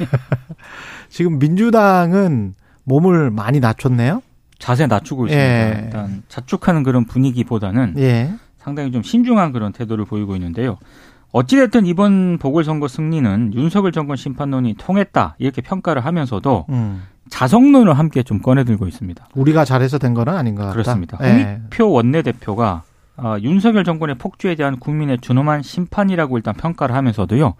지금 1.08 1.38
민주당은 1.38 2.54
몸을 2.82 3.30
많이 3.30 3.58
낮췄네요. 3.58 4.20
자세 4.58 4.86
낮추고 4.86 5.28
있습니다. 5.28 5.48
예. 5.48 5.82
일단 5.84 6.22
자축하는 6.28 6.82
그런 6.82 7.06
분위기보다는 7.06 7.94
예. 7.96 8.30
상당히 8.58 8.92
좀 8.92 9.02
신중한 9.02 9.52
그런 9.52 9.72
태도를 9.72 10.04
보이고 10.04 10.36
있는데요. 10.36 10.76
어찌됐든 11.32 11.86
이번 11.86 12.36
보궐선거 12.36 12.86
승리는 12.86 13.54
윤석열 13.54 13.92
정권 13.92 14.18
심판론이 14.18 14.74
통했다 14.76 15.36
이렇게 15.38 15.62
평가를 15.62 16.04
하면서도 16.04 16.66
음. 16.68 17.02
자성론을 17.30 17.98
함께 17.98 18.22
좀 18.22 18.40
꺼내들고 18.40 18.86
있습니다. 18.86 19.28
우리가 19.34 19.64
잘해서 19.64 19.98
된 19.98 20.14
거는 20.14 20.34
아닌 20.34 20.54
것 20.54 20.62
같다. 20.62 20.72
그렇습니다. 20.72 21.18
네. 21.18 21.32
홍익표 21.32 21.90
원내대표가 21.90 22.82
어, 23.16 23.36
윤석열 23.40 23.84
정권의 23.84 24.16
폭주에 24.18 24.54
대한 24.54 24.78
국민의 24.78 25.18
준엄한 25.20 25.62
심판이라고 25.62 26.36
일단 26.36 26.54
평가를 26.54 26.94
하면서도요. 26.94 27.54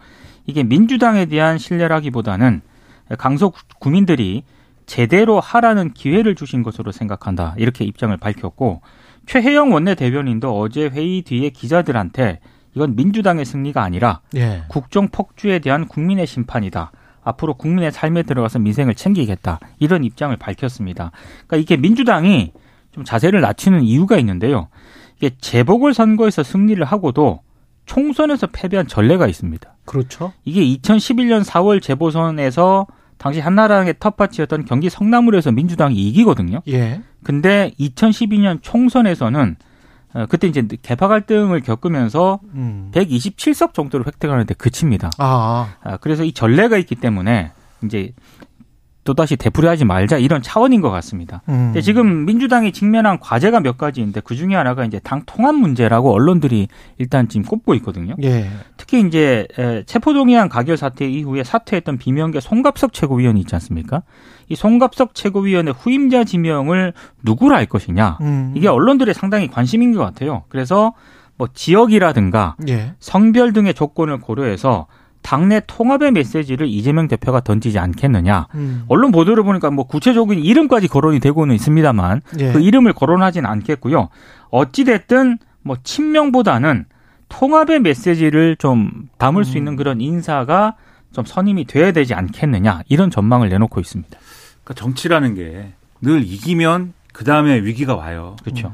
이게 0.46 0.62
민주당에 0.62 1.26
대한 1.26 1.58
신뢰라기보다는 1.58 2.60
강서 3.18 3.52
구민들이 3.78 4.42
제대로 4.86 5.40
하라는 5.40 5.92
기회를 5.92 6.34
주신 6.34 6.62
것으로 6.62 6.92
생각한다. 6.92 7.54
이렇게 7.56 7.84
입장을 7.84 8.14
밝혔고 8.16 8.82
최혜영 9.26 9.72
원내대변인도 9.72 10.58
어제 10.58 10.86
회의 10.88 11.22
뒤에 11.22 11.50
기자들한테 11.50 12.40
이건 12.74 12.96
민주당의 12.96 13.44
승리가 13.44 13.82
아니라 13.82 14.20
예. 14.36 14.64
국정 14.68 15.08
폭주에 15.08 15.60
대한 15.60 15.86
국민의 15.86 16.26
심판이다. 16.26 16.90
앞으로 17.24 17.54
국민의 17.54 17.90
삶에 17.90 18.22
들어가서 18.22 18.58
민생을 18.58 18.94
챙기겠다. 18.94 19.58
이런 19.78 20.04
입장을 20.04 20.36
밝혔습니다. 20.36 21.10
그러니까 21.46 21.56
이게 21.56 21.76
민주당이 21.76 22.52
좀 22.92 23.04
자세를 23.04 23.40
낮추는 23.40 23.82
이유가 23.82 24.18
있는데요. 24.18 24.68
이게 25.16 25.30
재보궐 25.40 25.94
선거에서 25.94 26.42
승리를 26.42 26.82
하고도 26.84 27.40
총선에서 27.86 28.48
패배한 28.48 28.86
전례가 28.86 29.26
있습니다. 29.26 29.74
그렇죠. 29.84 30.32
이게 30.44 30.62
2011년 30.62 31.44
4월 31.44 31.82
재보선에서 31.82 32.86
당시 33.18 33.40
한나라당의 33.40 33.94
텃밭이었던 34.00 34.64
경기 34.64 34.90
성남을에서 34.90 35.52
민주당이 35.52 35.94
이기거든요. 35.94 36.60
예. 36.68 37.00
근데 37.22 37.72
2012년 37.78 38.58
총선에서는 38.62 39.56
어, 39.60 39.64
그때 40.28 40.46
이제 40.46 40.66
개파 40.82 41.08
갈등을 41.08 41.60
겪으면서 41.60 42.40
음. 42.54 42.90
127석 42.94 43.74
정도를 43.74 44.06
획득하는데 44.06 44.54
그칩니다. 44.54 45.10
아. 45.18 45.74
아. 45.82 45.96
그래서 45.96 46.24
이 46.24 46.32
전례가 46.32 46.78
있기 46.78 46.94
때문에 46.94 47.50
이제 47.84 48.12
또다시 49.04 49.36
되풀이하지 49.36 49.84
말자 49.84 50.18
이런 50.18 50.42
차원인 50.42 50.80
것 50.80 50.90
같습니다. 50.90 51.42
음. 51.48 51.66
근데 51.66 51.82
지금 51.82 52.24
민주당이 52.24 52.72
직면한 52.72 53.20
과제가 53.20 53.60
몇 53.60 53.76
가지인데 53.76 54.20
그 54.20 54.34
중에 54.34 54.54
하나가 54.54 54.84
이제 54.84 54.98
당 54.98 55.22
통합 55.26 55.54
문제라고 55.54 56.12
언론들이 56.12 56.68
일단 56.98 57.28
지금 57.28 57.44
꼽고 57.46 57.74
있거든요. 57.76 58.14
예. 58.22 58.48
특히 58.76 59.06
이제 59.06 59.46
체포동의안 59.86 60.48
가결 60.48 60.76
사태 60.76 61.06
이후에 61.06 61.44
사퇴했던 61.44 61.98
비명계 61.98 62.40
송갑석 62.40 62.92
최고위원이 62.92 63.40
있지 63.40 63.54
않습니까? 63.54 64.02
이 64.48 64.56
송갑석 64.56 65.14
최고위원의 65.14 65.74
후임자 65.74 66.24
지명을 66.24 66.94
누구로 67.22 67.54
할 67.54 67.66
것이냐 67.66 68.18
음. 68.22 68.54
이게 68.56 68.68
언론들의 68.68 69.14
상당히 69.14 69.48
관심인 69.48 69.92
것 69.92 70.00
같아요. 70.00 70.44
그래서 70.48 70.94
뭐 71.36 71.48
지역이라든가 71.52 72.56
예. 72.68 72.94
성별 73.00 73.52
등의 73.52 73.74
조건을 73.74 74.18
고려해서 74.18 74.86
당내 75.24 75.62
통합의 75.66 76.12
메시지를 76.12 76.68
이재명 76.68 77.08
대표가 77.08 77.40
던지지 77.40 77.78
않겠느냐. 77.78 78.46
음. 78.54 78.84
언론 78.88 79.10
보도를 79.10 79.42
보니까 79.42 79.70
뭐 79.70 79.86
구체적인 79.86 80.38
이름까지 80.38 80.86
거론이 80.86 81.18
되고는 81.18 81.54
있습니다만 81.56 82.20
예. 82.38 82.52
그 82.52 82.60
이름을 82.60 82.92
거론하지는 82.92 83.48
않겠고요. 83.48 84.10
어찌 84.50 84.84
됐든 84.84 85.38
뭐 85.62 85.76
친명보다는 85.82 86.84
통합의 87.30 87.80
메시지를 87.80 88.56
좀 88.56 89.08
담을 89.18 89.40
음. 89.40 89.44
수 89.44 89.56
있는 89.56 89.76
그런 89.76 90.00
인사가 90.00 90.76
좀 91.12 91.24
선임이 91.24 91.64
돼야 91.64 91.90
되지 91.92 92.12
않겠느냐 92.14 92.82
이런 92.88 93.10
전망을 93.10 93.48
내놓고 93.48 93.80
있습니다. 93.80 94.18
그러니까 94.62 94.74
정치라는 94.74 95.34
게 95.34 95.72
늘 96.04 96.22
이기면 96.22 96.92
그 97.14 97.24
다음에 97.24 97.62
위기가 97.62 97.94
와요. 97.96 98.36
그렇죠. 98.44 98.72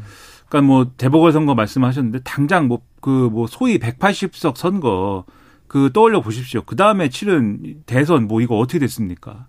그러니까 0.48 0.66
뭐 0.66 0.86
대보궐 0.96 1.30
선거 1.32 1.54
말씀하셨는데 1.54 2.20
당장 2.24 2.66
뭐 2.66 2.80
그뭐 3.00 3.28
그 3.28 3.30
뭐 3.30 3.46
소위 3.46 3.78
180석 3.78 4.56
선거 4.56 5.24
그 5.70 5.90
떠올려 5.92 6.20
보십시오. 6.20 6.62
그 6.62 6.74
다음에 6.74 7.08
치른 7.10 7.76
대선 7.86 8.26
뭐 8.26 8.40
이거 8.40 8.58
어떻게 8.58 8.80
됐습니까? 8.80 9.46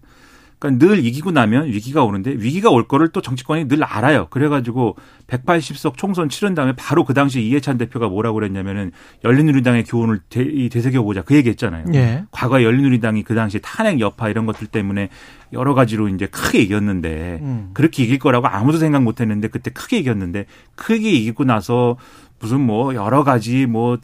그러니까 0.60 0.86
늘 0.86 1.04
이기고 1.04 1.32
나면 1.32 1.66
위기가 1.66 2.04
오는데 2.04 2.30
위기가 2.38 2.70
올 2.70 2.88
거를 2.88 3.08
또 3.08 3.24
정치권이 3.24 3.68
늘 3.68 3.84
알아요. 3.84 4.28
그래가지고 4.30 4.98
180석 5.26 5.98
총선 5.98 6.30
치른 6.30 6.54
다음에 6.54 6.74
바로 6.78 7.06
그 7.06 7.16
당시 7.16 7.42
이해찬 7.42 7.80
대표가 7.80 8.08
뭐라고 8.08 8.36
그랬냐면은 8.36 8.92
열린우리당의 9.24 9.86
교훈을 9.86 10.20
되, 10.30 10.70
되새겨보자 10.70 11.24
그 11.24 11.36
얘기했잖아요. 11.38 11.86
예. 11.96 12.26
과거에 12.30 12.64
열린우리당이 12.66 13.24
그 13.24 13.34
당시 13.34 13.60
탄핵 13.60 14.00
여파 14.00 14.30
이런 14.30 14.46
것들 14.46 14.68
때문에 14.68 15.10
여러 15.54 15.74
가지로 15.74 16.08
이제 16.08 16.28
크게 16.28 16.60
이겼는데 16.60 17.40
음. 17.42 17.72
그렇게 17.74 18.04
이길 18.04 18.20
거라고 18.20 18.46
아무도 18.46 18.78
생각 18.78 19.02
못했는데 19.02 19.48
그때 19.48 19.72
크게 19.72 19.98
이겼는데 19.98 20.46
크게 20.76 21.10
이기고 21.10 21.46
나서 21.46 21.98
무슨 22.40 22.62
뭐 22.62 22.94
여러 22.94 23.24
가지 23.24 23.66
뭐 23.66 23.98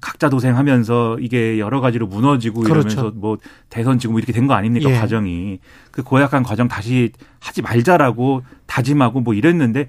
각자 0.00 0.28
도생하면서 0.28 1.18
이게 1.20 1.58
여러 1.58 1.80
가지로 1.80 2.06
무너지고 2.06 2.60
그렇죠. 2.60 2.88
이러면서 2.90 3.12
뭐 3.16 3.38
대선 3.70 3.98
지금 3.98 4.16
이렇게 4.18 4.32
된 4.32 4.46
거 4.46 4.54
아닙니까 4.54 4.90
예. 4.90 4.94
과정이 4.98 5.58
그 5.90 6.02
고약한 6.02 6.42
과정 6.42 6.68
다시 6.68 7.12
하지 7.38 7.62
말자라고 7.62 8.42
다짐하고 8.66 9.20
뭐 9.20 9.32
이랬는데 9.34 9.88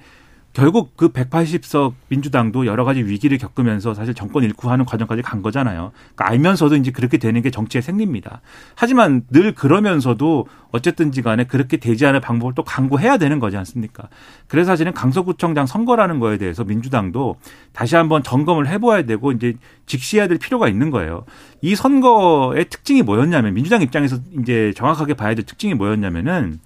결국 0.53 0.97
그 0.97 1.09
180석 1.09 1.93
민주당도 2.09 2.65
여러 2.65 2.83
가지 2.83 3.01
위기를 3.01 3.37
겪으면서 3.37 3.93
사실 3.93 4.13
정권 4.13 4.43
잃고 4.43 4.69
하는 4.69 4.83
과정까지 4.83 5.21
간 5.21 5.41
거잖아요. 5.41 5.91
그러니까 6.13 6.27
알면서도 6.27 6.75
이제 6.75 6.91
그렇게 6.91 7.17
되는 7.17 7.41
게 7.41 7.49
정치의 7.51 7.81
생리입니다. 7.81 8.41
하지만 8.75 9.23
늘 9.29 9.53
그러면서도 9.53 10.47
어쨌든지 10.71 11.21
간에 11.21 11.45
그렇게 11.45 11.77
되지 11.77 12.05
않을 12.05 12.19
방법을 12.19 12.53
또 12.53 12.63
강구해야 12.63 13.17
되는 13.17 13.39
거지 13.39 13.55
않습니까? 13.55 14.09
그래서 14.47 14.71
사실은 14.71 14.93
강서구청장 14.93 15.65
선거라는 15.65 16.19
거에 16.19 16.37
대해서 16.37 16.65
민주당도 16.65 17.37
다시 17.71 17.95
한번 17.95 18.21
점검을 18.21 18.67
해봐야 18.67 19.03
되고 19.03 19.31
이제 19.31 19.55
직시해야 19.85 20.27
될 20.27 20.37
필요가 20.37 20.67
있는 20.67 20.89
거예요. 20.91 21.23
이 21.61 21.75
선거의 21.75 22.65
특징이 22.69 23.03
뭐였냐면 23.03 23.53
민주당 23.53 23.81
입장에서 23.81 24.17
이제 24.41 24.73
정확하게 24.75 25.13
봐야 25.13 25.33
될 25.33 25.45
특징이 25.45 25.73
뭐였냐면은 25.75 26.59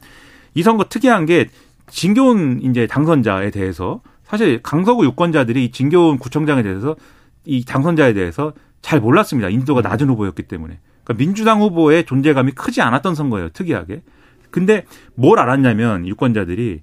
이 0.56 0.64
선거 0.64 0.86
특이한 0.86 1.26
게 1.26 1.50
진교훈 1.88 2.62
이제 2.64 2.88
당선자에 2.88 3.52
대해서 3.52 4.02
사실 4.24 4.62
강서구 4.62 5.06
유권자들이 5.06 5.72
진교훈 5.72 6.18
구청장에 6.18 6.64
대해서 6.64 6.96
이 7.46 7.64
당선자에 7.64 8.14
대해서 8.14 8.54
잘 8.82 9.00
몰랐습니다. 9.00 9.50
인지도가 9.50 9.82
낮은 9.82 10.10
후보였기 10.10 10.44
때문에. 10.44 10.80
그러니까 11.04 11.24
민주당 11.24 11.62
후보의 11.62 12.06
존재감이 12.06 12.52
크지 12.52 12.82
않았던 12.82 13.16
선거예요. 13.16 13.50
특이하게. 13.50 14.02
근데 14.50 14.86
뭘 15.16 15.40
알았냐면 15.40 16.08
유권자들이 16.08 16.82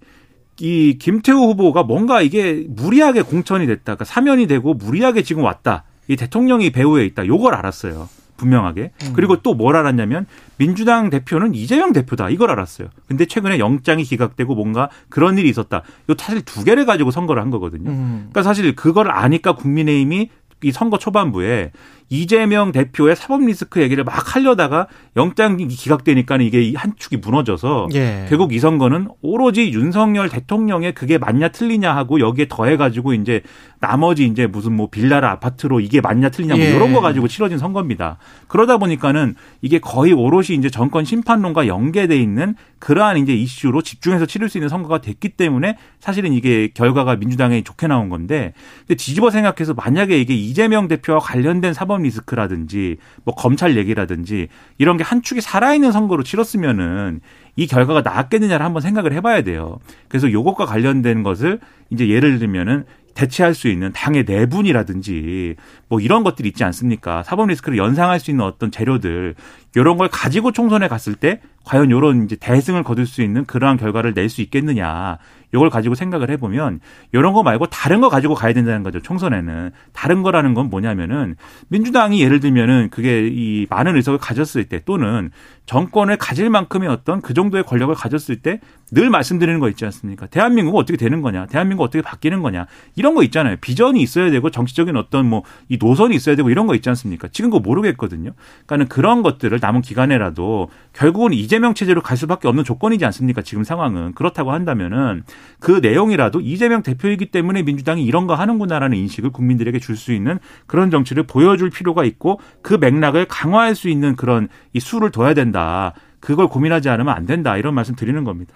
이 0.60 0.98
김태우 1.00 1.38
후보가 1.48 1.82
뭔가 1.82 2.22
이게 2.22 2.66
무리하게 2.68 3.22
공천이 3.22 3.66
됐다. 3.66 3.82
그러니까 3.82 4.04
사면이 4.04 4.46
되고 4.46 4.74
무리하게 4.74 5.22
지금 5.22 5.42
왔다. 5.42 5.84
이 6.08 6.16
대통령이 6.16 6.70
배후에 6.70 7.04
있다. 7.06 7.26
요걸 7.26 7.54
알았어요. 7.54 8.08
분명하게. 8.42 8.90
음. 9.04 9.12
그리고 9.14 9.36
또 9.40 9.54
뭘 9.54 9.76
알았냐면 9.76 10.26
민주당 10.56 11.08
대표는 11.10 11.54
이재명 11.54 11.92
대표다. 11.92 12.30
이걸 12.30 12.50
알았어요. 12.50 12.88
근데 13.06 13.26
최근에 13.26 13.58
영장이 13.58 14.02
기각되고 14.04 14.54
뭔가 14.54 14.88
그런 15.08 15.38
일이 15.38 15.48
있었다. 15.48 15.82
이 16.08 16.14
사실 16.18 16.42
두 16.42 16.64
개를 16.64 16.84
가지고 16.86 17.10
선거를 17.10 17.40
한 17.40 17.50
거거든요. 17.50 17.90
음. 17.90 18.16
그러니까 18.30 18.42
사실 18.42 18.74
그걸 18.74 19.10
아니까 19.10 19.54
국민의힘이 19.54 20.30
이 20.64 20.72
선거 20.72 20.98
초반부에 20.98 21.72
이재명 22.12 22.72
대표의 22.72 23.16
사법 23.16 23.42
리스크 23.42 23.80
얘기를 23.80 24.04
막 24.04 24.36
하려다가 24.36 24.86
영장이 25.16 25.66
기각되니까는 25.66 26.44
이게 26.44 26.74
한 26.76 26.92
축이 26.94 27.16
무너져서 27.16 27.88
예. 27.94 28.26
결국 28.28 28.52
이 28.52 28.58
선거는 28.58 29.08
오로지 29.22 29.72
윤석열 29.72 30.28
대통령의 30.28 30.92
그게 30.92 31.16
맞냐 31.16 31.48
틀리냐 31.48 31.96
하고 31.96 32.20
여기에 32.20 32.48
더해가지고 32.50 33.14
이제 33.14 33.40
나머지 33.80 34.26
이제 34.26 34.46
무슨 34.46 34.74
뭐 34.76 34.90
빌라라 34.90 35.30
아파트로 35.30 35.80
이게 35.80 36.02
맞냐 36.02 36.28
틀리냐 36.28 36.54
뭐 36.54 36.62
예. 36.62 36.76
이런 36.76 36.92
거 36.92 37.00
가지고 37.00 37.28
치러진 37.28 37.56
선거입니다. 37.56 38.18
그러다 38.46 38.76
보니까는 38.76 39.34
이게 39.62 39.78
거의 39.78 40.12
오롯이 40.12 40.48
이제 40.58 40.68
정권 40.68 41.06
심판론과 41.06 41.66
연계돼 41.66 42.14
있는 42.20 42.56
그러한 42.78 43.16
이제 43.16 43.32
이슈로 43.32 43.80
집중해서 43.80 44.26
치를 44.26 44.50
수 44.50 44.58
있는 44.58 44.68
선거가 44.68 45.00
됐기 45.00 45.30
때문에 45.30 45.78
사실은 45.98 46.34
이게 46.34 46.68
결과가 46.74 47.16
민주당에 47.16 47.62
좋게 47.62 47.86
나온 47.86 48.10
건데 48.10 48.52
뒤집어 48.88 49.30
생각해서 49.30 49.72
만약에 49.72 50.20
이게 50.20 50.34
이재명 50.34 50.88
대표와 50.88 51.20
관련된 51.20 51.72
사법 51.72 52.01
리스크라든지 52.02 52.96
뭐 53.24 53.34
검찰 53.34 53.76
얘기라든지 53.76 54.48
이런 54.78 54.96
게 54.96 55.02
한 55.02 55.20
축이 55.20 55.40
살아있는 55.40 55.92
선거로 55.92 56.22
치렀으면은 56.22 57.20
이 57.56 57.66
결과가 57.66 58.00
나았겠느냐를 58.00 58.64
한번 58.64 58.80
생각을 58.80 59.12
해봐야 59.12 59.42
돼요. 59.42 59.78
그래서 60.08 60.30
요것과 60.32 60.64
관련된 60.64 61.22
것을 61.22 61.60
이제 61.90 62.08
예를 62.08 62.38
들면은 62.38 62.84
대체할 63.14 63.54
수 63.54 63.68
있는 63.68 63.92
당의 63.92 64.24
내분이라든지 64.24 65.56
뭐 65.88 66.00
이런 66.00 66.24
것들이 66.24 66.48
있지 66.48 66.64
않습니까? 66.64 67.22
사법 67.24 67.48
리스크를 67.48 67.76
연상할 67.76 68.20
수 68.20 68.30
있는 68.30 68.44
어떤 68.44 68.70
재료들 68.70 69.34
이런 69.74 69.98
걸 69.98 70.08
가지고 70.08 70.50
총선에 70.52 70.88
갔을 70.88 71.14
때 71.14 71.40
과연 71.64 71.90
이런 71.90 72.24
이제 72.24 72.36
대승을 72.36 72.82
거둘 72.82 73.06
수 73.06 73.20
있는 73.20 73.44
그러한 73.44 73.76
결과를 73.76 74.14
낼 74.14 74.30
수 74.30 74.40
있겠느냐. 74.40 75.18
이걸 75.54 75.70
가지고 75.70 75.94
생각을 75.94 76.30
해보면 76.30 76.80
이런 77.12 77.32
거 77.32 77.42
말고 77.42 77.66
다른 77.66 78.00
거 78.00 78.08
가지고 78.08 78.34
가야 78.34 78.52
된다는 78.52 78.82
거죠 78.82 79.00
총선에는 79.00 79.70
다른 79.92 80.22
거라는 80.22 80.54
건 80.54 80.70
뭐냐면은 80.70 81.36
민주당이 81.68 82.20
예를 82.22 82.40
들면은 82.40 82.88
그게 82.90 83.28
이 83.28 83.66
많은 83.70 83.96
의석을 83.96 84.18
가졌을 84.18 84.64
때 84.64 84.80
또는 84.84 85.30
정권을 85.66 86.16
가질 86.16 86.50
만큼의 86.50 86.88
어떤 86.88 87.20
그 87.20 87.34
정도의 87.34 87.64
권력을 87.64 87.94
가졌을 87.94 88.36
때 88.36 88.60
늘 88.94 89.08
말씀드리는 89.08 89.58
거 89.58 89.70
있지 89.70 89.86
않습니까? 89.86 90.26
대한민국은 90.26 90.78
어떻게 90.78 90.98
되는 90.98 91.22
거냐? 91.22 91.46
대한민국 91.46 91.82
어떻게 91.84 92.02
바뀌는 92.02 92.42
거냐? 92.42 92.66
이런 92.94 93.14
거 93.14 93.22
있잖아요. 93.22 93.56
비전이 93.60 94.02
있어야 94.02 94.30
되고 94.30 94.50
정치적인 94.50 94.96
어떤 94.96 95.26
뭐 95.26 95.42
이 95.68 95.78
노선이 95.80 96.14
있어야 96.14 96.36
되고 96.36 96.50
이런 96.50 96.66
거 96.66 96.74
있지 96.74 96.88
않습니까? 96.90 97.28
지금 97.28 97.50
그거 97.50 97.60
모르겠거든요. 97.60 98.32
그러니까는 98.66 98.88
그런 98.88 99.22
것들을 99.22 99.58
남은 99.60 99.80
기간에라도 99.80 100.68
결국은 100.92 101.32
이재명 101.32 101.72
체제로 101.72 102.02
갈 102.02 102.16
수밖에 102.18 102.48
없는 102.48 102.64
조건이지 102.64 103.04
않습니까? 103.06 103.40
지금 103.42 103.64
상황은 103.64 104.12
그렇다고 104.12 104.52
한다면은 104.52 105.24
그 105.60 105.80
내용이라도 105.82 106.40
이재명 106.40 106.82
대표이기 106.82 107.26
때문에 107.26 107.62
민주당이 107.62 108.04
이런 108.04 108.26
거 108.26 108.34
하는구나라는 108.34 108.96
인식을 108.96 109.30
국민들에게 109.30 109.78
줄 109.78 109.96
수 109.96 110.12
있는 110.12 110.38
그런 110.66 110.90
정치를 110.90 111.24
보여줄 111.24 111.70
필요가 111.70 112.02
있고 112.04 112.40
그 112.62 112.74
맥락을 112.74 113.26
강화할 113.26 113.74
수 113.74 113.88
있는 113.88 114.16
그런 114.16 114.48
이 114.72 114.80
수를 114.80 115.10
둬야 115.10 115.34
된다. 115.34 115.92
그걸 116.18 116.46
고민하지 116.46 116.88
않으면 116.88 117.14
안 117.14 117.26
된다. 117.26 117.56
이런 117.56 117.74
말씀 117.74 117.94
드리는 117.94 118.22
겁니다. 118.24 118.54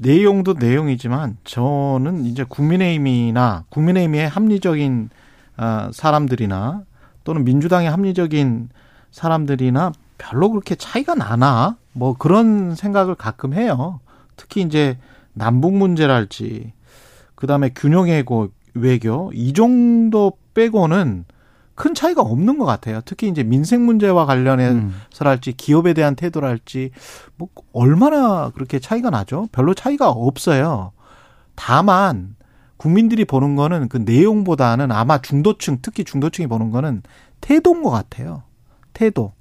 내용도 0.00 0.52
내용이지만 0.52 1.38
저는 1.44 2.26
이제 2.26 2.44
국민의힘이나 2.44 3.64
국민의힘의 3.70 4.28
합리적인 4.28 5.10
아, 5.56 5.90
사람들이나 5.92 6.82
또는 7.24 7.44
민주당의 7.44 7.90
합리적인 7.90 8.68
사람들이나 9.10 9.92
별로 10.18 10.50
그렇게 10.50 10.74
차이가 10.74 11.14
나나 11.14 11.76
뭐 11.92 12.16
그런 12.16 12.74
생각을 12.74 13.14
가끔 13.14 13.54
해요. 13.54 14.00
특히 14.36 14.60
이제 14.62 14.98
남북 15.34 15.74
문제랄지 15.74 16.72
그다음에 17.34 17.70
균형 17.74 18.06
외교 18.06 18.48
외교 18.74 19.30
이 19.34 19.52
정도 19.52 20.32
빼고는 20.54 21.24
큰 21.74 21.94
차이가 21.94 22.22
없는 22.22 22.58
것 22.58 22.64
같아요. 22.64 23.00
특히 23.04 23.28
이제 23.28 23.42
민생 23.42 23.84
문제와 23.84 24.26
관련해서랄지 24.26 25.54
기업에 25.56 25.92
대한 25.92 26.14
태도랄지 26.14 26.90
뭐 27.36 27.48
얼마나 27.72 28.50
그렇게 28.50 28.78
차이가 28.78 29.10
나죠? 29.10 29.48
별로 29.50 29.74
차이가 29.74 30.08
없어요. 30.08 30.92
다만 31.56 32.36
국민들이 32.76 33.24
보는 33.24 33.56
거는 33.56 33.88
그 33.88 33.96
내용보다는 33.96 34.92
아마 34.92 35.20
중도층 35.20 35.78
특히 35.82 36.04
중도층이 36.04 36.46
보는 36.46 36.70
거는 36.70 37.02
태도인 37.40 37.82
것 37.82 37.90
같아요. 37.90 38.42
태도. 38.92 39.32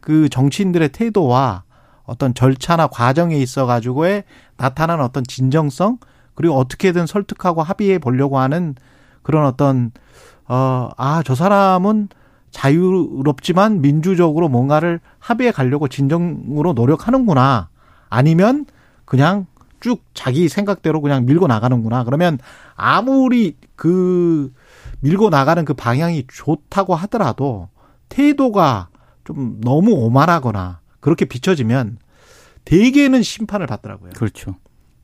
그 0.00 0.28
정치인들의 0.28 0.90
태도와 0.90 1.64
어떤 2.04 2.34
절차나 2.34 2.88
과정에 2.88 3.36
있어 3.38 3.66
가지고의 3.66 4.24
나타난 4.56 5.00
어떤 5.00 5.24
진정성 5.24 5.98
그리고 6.34 6.56
어떻게든 6.56 7.06
설득하고 7.06 7.62
합의해 7.62 7.98
보려고 7.98 8.38
하는 8.38 8.74
그런 9.22 9.46
어떤 9.46 9.90
어, 10.46 10.90
아, 10.96 11.22
저 11.24 11.34
사람은 11.34 12.08
자유롭지만 12.50 13.80
민주적으로 13.80 14.48
뭔가를 14.48 15.00
합의해 15.18 15.50
가려고 15.50 15.88
진정으로 15.88 16.72
노력하는구나. 16.74 17.68
아니면 18.08 18.66
그냥 19.04 19.46
쭉 19.80 20.02
자기 20.14 20.48
생각대로 20.48 21.00
그냥 21.00 21.26
밀고 21.26 21.46
나가는구나. 21.46 22.04
그러면 22.04 22.38
아무리 22.76 23.56
그 23.74 24.52
밀고 25.00 25.30
나가는 25.30 25.64
그 25.64 25.74
방향이 25.74 26.26
좋다고 26.28 26.94
하더라도 26.94 27.68
태도가 28.08 28.88
좀 29.24 29.60
너무 29.60 29.92
오만하거나 29.92 30.80
그렇게 31.04 31.26
비춰지면 31.26 31.98
대개는 32.64 33.22
심판을 33.22 33.66
받더라고요. 33.66 34.12
그렇죠. 34.16 34.54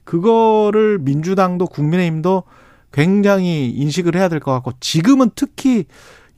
그거를 0.05 0.99
민주당도 0.99 1.67
국민의힘도 1.67 2.45
굉장히 2.91 3.69
인식을 3.69 4.17
해야 4.17 4.31
될 4.31 4.41
것 4.41 4.51
같고 4.51 4.73
지금은 4.81 5.29
특히 5.35 5.85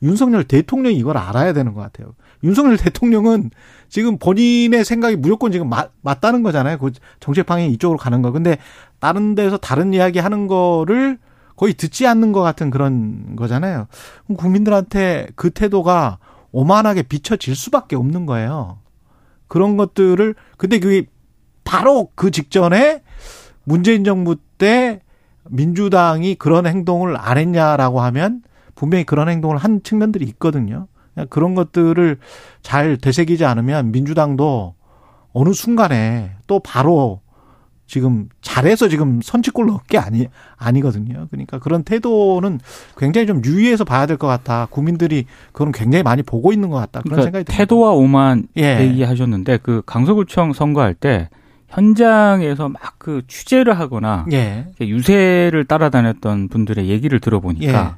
윤석열 0.01 0.43
대통령이 0.43 0.97
이걸 0.97 1.17
알아야 1.17 1.53
되는 1.53 1.73
것 1.73 1.79
같아요. 1.79 2.13
윤석열 2.43 2.75
대통령은 2.75 3.51
지금 3.87 4.17
본인의 4.17 4.83
생각이 4.83 5.15
무조건 5.15 5.53
지금 5.53 5.69
맞, 5.69 5.91
맞다는 6.01 6.43
거잖아요. 6.43 6.77
그 6.77 6.91
정책 7.21 7.45
방향이 7.45 7.71
이쪽으로 7.71 7.97
가는 7.97 8.21
거. 8.21 8.31
근데 8.31 8.57
다른 8.99 9.33
데서 9.33 9.55
다른 9.55 9.93
이야기 9.93 10.19
하는 10.19 10.47
거를 10.47 11.17
거의 11.55 11.73
듣지 11.73 12.05
않는 12.05 12.33
것 12.33 12.41
같은 12.41 12.69
그런 12.69 13.37
거잖아요. 13.37 13.87
국민들한테 14.37 15.29
그 15.37 15.51
태도가 15.51 16.17
오만하게 16.51 17.03
비춰질 17.03 17.55
수밖에 17.55 17.95
없는 17.95 18.25
거예요. 18.25 18.82
그런 19.53 19.77
것들을 19.77 20.33
근데 20.57 20.79
그게 20.79 21.05
바로 21.63 22.09
그 22.15 22.31
직전에 22.31 23.03
문재인 23.65 24.03
정부 24.03 24.35
때 24.57 25.01
민주당이 25.47 26.33
그런 26.33 26.65
행동을 26.65 27.15
안 27.15 27.37
했냐라고 27.37 28.01
하면 28.01 28.41
분명히 28.73 29.03
그런 29.03 29.29
행동을 29.29 29.57
한 29.57 29.83
측면들이 29.83 30.25
있거든요. 30.25 30.87
그런 31.29 31.53
것들을 31.53 32.17
잘 32.63 32.97
되새기지 32.97 33.45
않으면 33.45 33.91
민주당도 33.91 34.73
어느 35.33 35.53
순간에 35.53 36.31
또 36.47 36.59
바로 36.59 37.21
지금 37.85 38.29
잘해서 38.41 38.87
지금 38.87 39.21
선취골 39.21 39.65
넣을 39.67 39.79
게 39.87 39.97
아니 39.97 40.27
아니거든요. 40.57 41.27
그러니까 41.29 41.59
그런 41.59 41.83
태도는 41.83 42.59
굉장히 42.97 43.27
좀 43.27 43.41
유의해서 43.43 43.83
봐야 43.83 44.05
될 44.05 44.17
것 44.17 44.27
같아. 44.27 44.67
국민들이 44.69 45.25
그건 45.51 45.71
굉장히 45.71 46.01
많이 46.03 46.23
보고 46.23 46.53
있는 46.53 46.69
것 46.69 46.77
같다. 46.77 47.01
그런 47.01 47.11
그러니까 47.17 47.23
생각이 47.25 47.43
듭니다. 47.45 47.57
태도와 47.57 47.91
오만 47.91 48.47
예. 48.57 48.79
얘기하셨는데 48.81 49.59
그 49.63 49.81
강서구청 49.85 50.53
선거할 50.53 50.93
때 50.93 51.29
현장에서 51.69 52.69
막 52.69 52.93
그 53.03 53.21
취재를 53.27 53.77
하거나 53.77 54.25
예. 54.31 54.67
유세를 54.79 55.65
따라다녔던 55.65 56.47
분들의 56.47 56.87
얘기를 56.87 57.19
들어보니까 57.19 57.97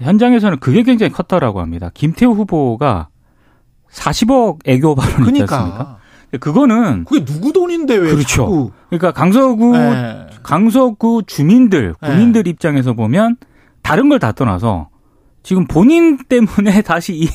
예. 0.00 0.04
현장에서는 0.04 0.58
그게 0.60 0.82
굉장히 0.82 1.10
컸다라고 1.12 1.60
합니다. 1.62 1.90
김태우 1.94 2.32
후보가 2.34 3.08
40억 3.90 4.58
애교 4.66 4.94
발언 4.94 5.28
있지 5.28 5.42
않습니까? 5.42 5.46
그러니까 5.48 5.98
그거는 6.38 7.04
그게 7.04 7.24
누구 7.24 7.52
돈인데 7.52 7.94
왜 7.96 8.10
그렇죠. 8.12 8.24
자꾸 8.24 8.70
그러니까 8.88 9.12
강서구 9.12 9.76
예. 9.76 10.26
강서구 10.42 11.22
주민들 11.26 11.94
국민들 12.00 12.46
입장에서 12.46 12.94
보면 12.94 13.36
다른 13.82 14.08
걸 14.08 14.18
다 14.18 14.32
떠나서 14.32 14.88
지금 15.42 15.66
본인 15.66 16.18
때문에 16.18 16.80
다시 16.82 17.14
이 17.14 17.28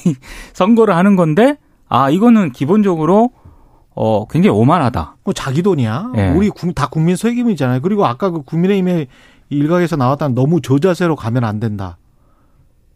선거를 0.53 0.95
하는 0.95 1.15
건데 1.15 1.57
아 1.89 2.09
이거는 2.09 2.51
기본적으로 2.51 3.31
어 3.95 4.27
굉장히 4.27 4.55
오만하다. 4.57 5.17
뭐 5.23 5.33
자기 5.33 5.61
돈이야. 5.63 6.11
예. 6.17 6.29
우리 6.29 6.49
국- 6.49 6.73
다 6.75 6.87
국민 6.87 7.15
세금이잖아요. 7.15 7.81
그리고 7.81 8.05
아까 8.05 8.29
그 8.29 8.41
국민의힘의 8.43 9.07
일각에서 9.49 9.95
나왔던 9.95 10.35
너무 10.35 10.61
저자세로 10.61 11.15
가면 11.15 11.43
안 11.43 11.59
된다. 11.59 11.97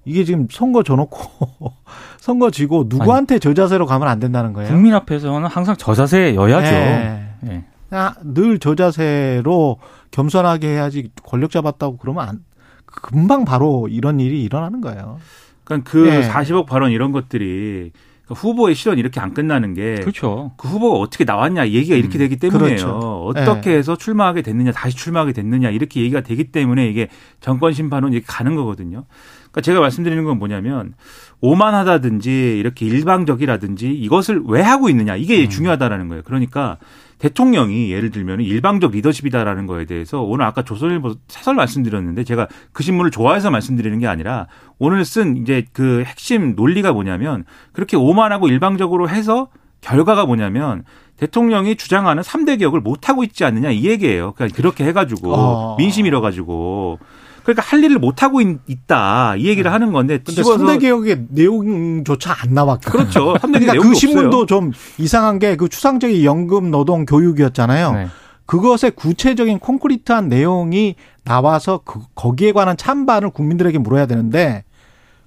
이게 0.05 0.23
지금 0.23 0.47
선거 0.51 0.83
줘놓고 0.83 1.73
선거 2.21 2.51
지고 2.51 2.85
누구한테 2.87 3.39
저자세로 3.39 3.87
가면 3.87 4.07
안 4.07 4.19
된다는 4.19 4.53
거예요. 4.53 4.69
국민 4.69 4.93
앞에서는 4.93 5.47
항상 5.47 5.75
저 5.75 5.95
자세여야죠. 5.95 6.67
예. 6.67 7.33
예. 7.47 7.65
그냥 7.89 8.13
늘 8.23 8.59
저 8.59 8.75
자세로 8.75 9.79
겸손하게 10.11 10.67
해야지 10.67 11.09
권력 11.23 11.49
잡았다고 11.49 11.97
그러면 11.97 12.29
안 12.29 12.39
금방 12.85 13.43
바로 13.43 13.87
이런 13.89 14.19
일이 14.19 14.43
일어나는 14.43 14.81
거예요. 14.81 15.17
그러니까 15.63 15.89
그 15.89 16.07
예. 16.09 16.29
40억 16.29 16.67
발언 16.67 16.91
이런 16.91 17.11
것들이 17.11 17.91
그러니까 18.25 18.35
후보의 18.35 18.75
실현 18.75 18.99
이렇게 18.99 19.19
안 19.19 19.33
끝나는 19.33 19.73
게 19.73 19.95
그렇죠. 19.95 20.51
그 20.57 20.67
후보가 20.67 20.99
어떻게 20.99 21.23
나왔냐 21.23 21.69
얘기가 21.69 21.95
이렇게 21.95 22.19
되기 22.19 22.37
때문이에요. 22.37 22.69
그렇죠. 22.75 23.25
어떻게 23.25 23.71
해서 23.71 23.95
출마하게 23.95 24.43
됐느냐, 24.43 24.71
다시 24.71 24.95
출마하게 24.95 25.33
됐느냐 25.33 25.71
이렇게 25.71 26.01
얘기가 26.01 26.21
되기 26.21 26.51
때문에 26.51 26.87
이게 26.87 27.07
정권 27.39 27.73
심판은 27.73 28.13
이렇게 28.13 28.27
가는 28.27 28.55
거거든요. 28.55 29.05
그러니까 29.51 29.61
제가 29.61 29.79
말씀드리는 29.81 30.23
건 30.23 30.37
뭐냐면 30.37 30.93
오만하다든지 31.41 32.59
이렇게 32.59 32.85
일방적이라든지 32.85 33.89
이것을 33.91 34.43
왜 34.45 34.61
하고 34.61 34.89
있느냐 34.89 35.15
이게 35.15 35.49
중요하다라는 35.49 36.07
거예요. 36.07 36.21
그러니까 36.23 36.77
대통령이 37.17 37.91
예를 37.91 38.09
들면 38.09 38.41
일방적 38.41 38.91
리더십이다라는 38.91 39.67
거에 39.67 39.85
대해서 39.85 40.21
오늘 40.21 40.45
아까 40.45 40.63
조선일보 40.63 41.15
사설 41.27 41.55
말씀드렸는데 41.55 42.23
제가 42.23 42.47
그 42.71 42.83
신문을 42.83 43.11
좋아해서 43.11 43.51
말씀드리는 43.51 43.97
게 43.99 44.07
아니라 44.07 44.47
오늘 44.79 45.05
쓴 45.05 45.37
이제 45.37 45.65
그 45.73 46.03
핵심 46.05 46.55
논리가 46.55 46.93
뭐냐면 46.93 47.43
그렇게 47.73 47.95
오만하고 47.95 48.47
일방적으로 48.47 49.09
해서 49.09 49.49
결과가 49.81 50.25
뭐냐면 50.25 50.83
대통령이 51.17 51.75
주장하는 51.75 52.23
3대 52.23 52.57
개혁을 52.57 52.81
못 52.81 53.07
하고 53.07 53.23
있지 53.23 53.45
않느냐 53.45 53.69
이 53.69 53.85
얘기예요. 53.85 54.33
그러니까 54.33 54.55
그렇게 54.55 54.85
해가지고 54.85 55.33
어. 55.33 55.75
민심 55.77 56.07
잃어가지고 56.07 56.97
그러니까 57.43 57.63
할 57.63 57.83
일을 57.83 57.97
못 57.99 58.23
하고 58.23 58.41
있다 58.41 59.35
이 59.37 59.45
얘기를 59.47 59.71
하는 59.71 59.91
건데 59.91 60.17
근데 60.17 60.31
집어서 60.33 60.57
선대 60.57 60.77
개혁의 60.79 61.27
내용조차 61.29 62.35
안 62.43 62.53
나왔거든요. 62.53 62.91
그렇죠. 62.91 63.33
3대 63.41 63.59
그러니까 63.59 63.73
그 63.73 63.93
신문도 63.93 64.41
없어요. 64.41 64.45
좀 64.45 64.71
이상한 64.97 65.39
게 65.39 65.51
그 65.61 65.69
추상적인 65.69 66.23
연금 66.23 66.71
노동 66.71 67.05
교육이었잖아요. 67.05 67.91
네. 67.93 68.07
그것의 68.47 68.91
구체적인 68.95 69.59
콘크리트한 69.59 70.27
내용이 70.27 70.95
나와서 71.23 71.81
그, 71.85 71.99
거기에 72.15 72.51
관한 72.51 72.75
찬반을 72.75 73.29
국민들에게 73.29 73.77
물어야 73.77 74.07
되는데 74.07 74.63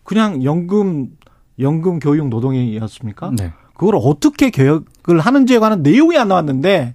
그냥 0.02 0.42
연금 0.42 1.10
연금 1.60 2.00
교육 2.00 2.28
노동이었습니까? 2.28 3.30
네. 3.36 3.52
그걸 3.74 3.94
어떻게 4.02 4.50
개혁을 4.50 5.20
하는지에 5.20 5.58
관한 5.58 5.82
내용이 5.82 6.18
안 6.18 6.28
나왔는데 6.28 6.94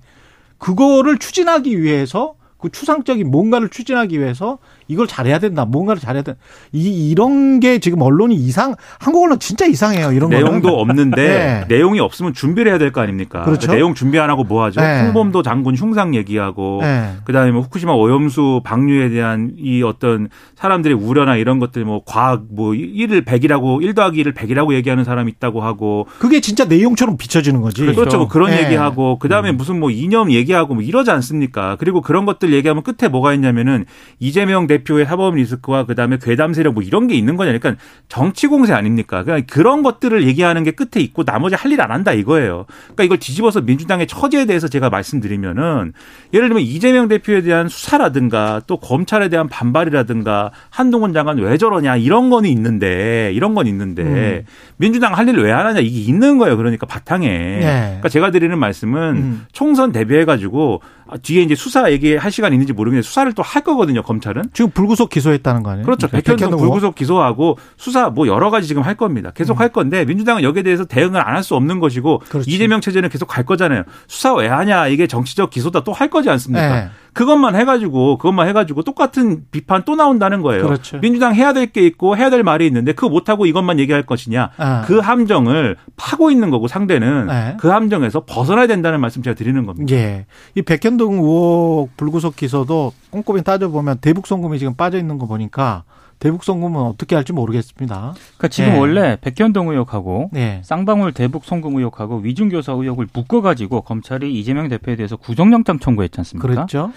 그거를 0.57 1.17
추진하기 1.17 1.81
위해서 1.81 2.35
그 2.57 2.69
추상적인 2.69 3.31
뭔가를 3.31 3.69
추진하기 3.69 4.19
위해서 4.19 4.57
이걸 4.89 5.07
잘해야 5.07 5.39
된다. 5.39 5.63
뭔가를 5.63 6.01
잘해야 6.01 6.23
된다. 6.23 6.39
이 6.73 7.09
이런 7.09 7.61
게 7.61 7.79
지금 7.79 8.01
언론이 8.01 8.35
이상 8.35 8.75
한국 8.99 9.23
언론 9.23 9.39
진짜 9.39 9.65
이상해요. 9.65 10.11
이런 10.11 10.29
내용도 10.31 10.69
거는. 10.75 10.79
없는데 10.81 11.65
네. 11.69 11.75
내용이 11.77 11.99
없으면 12.01 12.33
준비를 12.33 12.69
해야 12.71 12.77
될 12.77 12.91
거 12.91 13.01
아닙니까? 13.01 13.43
그렇죠. 13.43 13.67
그러니까 13.67 13.75
내용 13.75 13.93
준비 13.93 14.19
안 14.19 14.29
하고 14.31 14.43
뭐 14.43 14.63
하죠? 14.65 14.81
네. 14.81 15.03
홍범도 15.03 15.43
장군 15.43 15.75
흉상 15.75 16.15
얘기하고 16.15 16.79
네. 16.81 17.13
그다음에 17.23 17.51
뭐 17.51 17.61
후쿠시마 17.61 17.93
오염수 17.93 18.61
방류에 18.63 19.09
대한 19.09 19.51
이 19.57 19.83
어떤 19.83 20.27
사람들의 20.55 20.97
우려나 20.97 21.35
이런 21.35 21.59
것들 21.59 21.85
뭐 21.85 22.01
과학 22.05 22.43
뭐 22.49 22.71
1을 22.71 23.23
100이라고 23.25 23.83
1 23.83 23.93
더하기 23.93 24.23
1을 24.23 24.33
100이라고 24.33 24.73
얘기하는 24.73 25.03
사람이 25.03 25.31
있다고 25.33 25.61
하고 25.61 26.07
그게 26.17 26.39
진짜 26.41 26.65
내용처럼 26.65 27.15
비춰지는 27.17 27.61
거지. 27.61 27.85
그렇죠. 27.85 28.17
뭐 28.17 28.27
그런 28.27 28.49
네. 28.49 28.63
얘기하고 28.65 29.19
그다음에 29.19 29.51
무슨 29.51 29.79
뭐 29.79 29.91
이념 29.91 30.31
얘기하고 30.31 30.73
뭐 30.73 30.81
이러지 30.83 31.11
않습니까? 31.11 31.75
그리고 31.79 32.01
그런 32.01 32.25
것들 32.25 32.51
얘기하면 32.53 32.81
끝에 32.81 33.07
뭐가 33.07 33.35
있냐면은 33.35 33.85
이재명 34.19 34.65
대 34.65 34.78
표의 34.83 35.05
사법 35.05 35.35
리스크와 35.35 35.85
그다음에 35.85 36.17
괴담 36.21 36.53
세력 36.53 36.73
뭐 36.73 36.83
이런 36.83 37.07
게 37.07 37.15
있는 37.15 37.35
거냐. 37.37 37.51
그러니까 37.57 37.81
정치 38.07 38.47
공세 38.47 38.73
아닙니까? 38.73 39.23
그러니까 39.23 39.53
그런 39.53 39.83
것들을 39.83 40.25
얘기하는 40.27 40.63
게 40.63 40.71
끝에 40.71 41.01
있고 41.03 41.23
나머지 41.23 41.55
할 41.55 41.69
일 41.71 41.81
안 41.81 41.91
한다 41.91 42.13
이거예요. 42.13 42.65
그러니까 42.85 43.03
이걸 43.03 43.17
뒤집어서 43.19 43.61
민주당의 43.61 44.07
처지에 44.07 44.45
대해서 44.45 44.67
제가 44.67 44.89
말씀드리면은 44.89 45.93
예를 46.33 46.49
들면 46.49 46.63
이재명 46.63 47.07
대표에 47.07 47.41
대한 47.41 47.67
수사라든가 47.69 48.61
또 48.67 48.77
검찰에 48.77 49.29
대한 49.29 49.47
반발이라든가 49.49 50.51
한동훈 50.69 51.13
장관 51.13 51.37
왜 51.37 51.57
저러냐 51.57 51.95
이런 51.97 52.29
거는 52.29 52.49
있는데 52.49 53.31
이런 53.33 53.53
건 53.55 53.67
있는데 53.67 54.01
음. 54.03 54.45
민주당 54.77 55.15
할 55.17 55.27
일 55.29 55.37
왜 55.37 55.51
안 55.51 55.65
하냐 55.67 55.79
이게 55.79 55.99
있는 55.99 56.37
거예요. 56.37 56.57
그러니까 56.57 56.85
바탕에. 56.85 57.27
네. 57.27 57.83
그러니까 57.87 58.09
제가 58.09 58.31
드리는 58.31 58.57
말씀은 58.57 58.99
음. 59.15 59.45
총선 59.51 59.91
대비해 59.91 60.25
가지고 60.25 60.81
뒤에 61.23 61.41
이제 61.41 61.55
수사 61.55 61.91
얘기할 61.91 62.31
시간 62.31 62.53
있는지 62.53 62.71
모르겠는데 62.73 63.05
수사를 63.05 63.31
또 63.33 63.43
할 63.43 63.63
거거든요. 63.63 64.03
검찰은. 64.03 64.43
지금 64.53 64.68
불구속 64.73 65.09
기소했다는 65.09 65.63
거 65.63 65.71
아니에요? 65.71 65.85
그렇죠. 65.85 66.07
백현동 66.07 66.35
백현동 66.37 66.59
의원? 66.59 66.71
불구속 66.71 66.95
기소하고 66.95 67.57
수사 67.77 68.09
뭐 68.09 68.27
여러 68.27 68.49
가지 68.49 68.67
지금 68.67 68.81
할 68.83 68.95
겁니다. 68.95 69.31
계속 69.33 69.57
음. 69.57 69.59
할 69.59 69.69
건데 69.69 70.05
민주당은 70.05 70.43
여기에 70.43 70.63
대해서 70.63 70.85
대응을 70.85 71.19
안 71.27 71.35
할 71.35 71.43
수 71.43 71.55
없는 71.55 71.79
것이고 71.79 72.19
그렇지. 72.29 72.49
이재명 72.51 72.81
체제는 72.81 73.09
계속 73.09 73.25
갈 73.27 73.45
거잖아요. 73.45 73.83
수사 74.07 74.33
왜 74.33 74.47
하냐 74.47 74.87
이게 74.87 75.07
정치적 75.07 75.49
기소다 75.49 75.83
또 75.83 75.93
할 75.93 76.09
거지 76.09 76.29
않습니까? 76.29 76.75
네. 76.75 76.89
그것만 77.19 77.53
해가지고 77.53 78.17
그것만 78.17 78.47
해가지고 78.47 78.83
똑같은 78.83 79.43
비판 79.51 79.83
또 79.83 79.97
나온다는 79.97 80.41
거예요. 80.41 80.63
그렇죠. 80.63 81.01
민주당 81.01 81.35
해야 81.35 81.51
될 81.51 81.67
게 81.73 81.85
있고 81.85 82.15
해야 82.15 82.29
될 82.29 82.43
말이 82.43 82.65
있는데 82.65 82.93
그거 82.93 83.09
못 83.09 83.27
하고 83.27 83.45
이것만 83.45 83.77
얘기할 83.77 84.03
것이냐? 84.03 84.51
아. 84.57 84.83
그 84.87 84.99
함정을 84.99 85.75
파고 85.97 86.31
있는 86.31 86.49
거고 86.49 86.69
상대는 86.69 87.27
네. 87.27 87.57
그 87.59 87.67
함정에서 87.67 88.23
벗어나야 88.25 88.67
된다는 88.67 89.01
말씀 89.01 89.21
제가 89.21 89.35
드리는 89.35 89.65
겁니다. 89.65 89.93
예. 89.93 90.27
이 90.55 90.61
백현동 90.61 91.15
의혹 91.15 91.89
불구속 91.97 92.37
기소도 92.37 92.93
꼼꼼히 93.11 93.43
따져보면 93.43 93.97
대북 93.99 94.25
송금이 94.25 94.57
지금 94.57 94.75
빠져 94.75 94.97
있는 94.97 95.17
거 95.19 95.27
보니까 95.27 95.83
대북 96.19 96.43
송금은 96.43 96.81
어떻게 96.81 97.15
할지 97.15 97.31
모르겠습니다. 97.33 98.13
그러니까 98.15 98.47
지금 98.49 98.73
예. 98.73 98.77
원래 98.77 99.17
백현동 99.21 99.69
의혹하고 99.69 100.29
네. 100.33 100.61
쌍방울 100.63 101.13
대북 101.13 101.45
송금 101.45 101.77
의혹하고 101.77 102.17
위중교사 102.17 102.73
의혹을 102.73 103.07
묶어가지고 103.13 103.81
검찰이 103.81 104.37
이재명 104.37 104.67
대표에 104.67 104.95
대해서 104.97 105.15
구속영장 105.15 105.79
청구했지 105.79 106.19
않습니까? 106.19 106.47
그랬죠. 106.47 106.91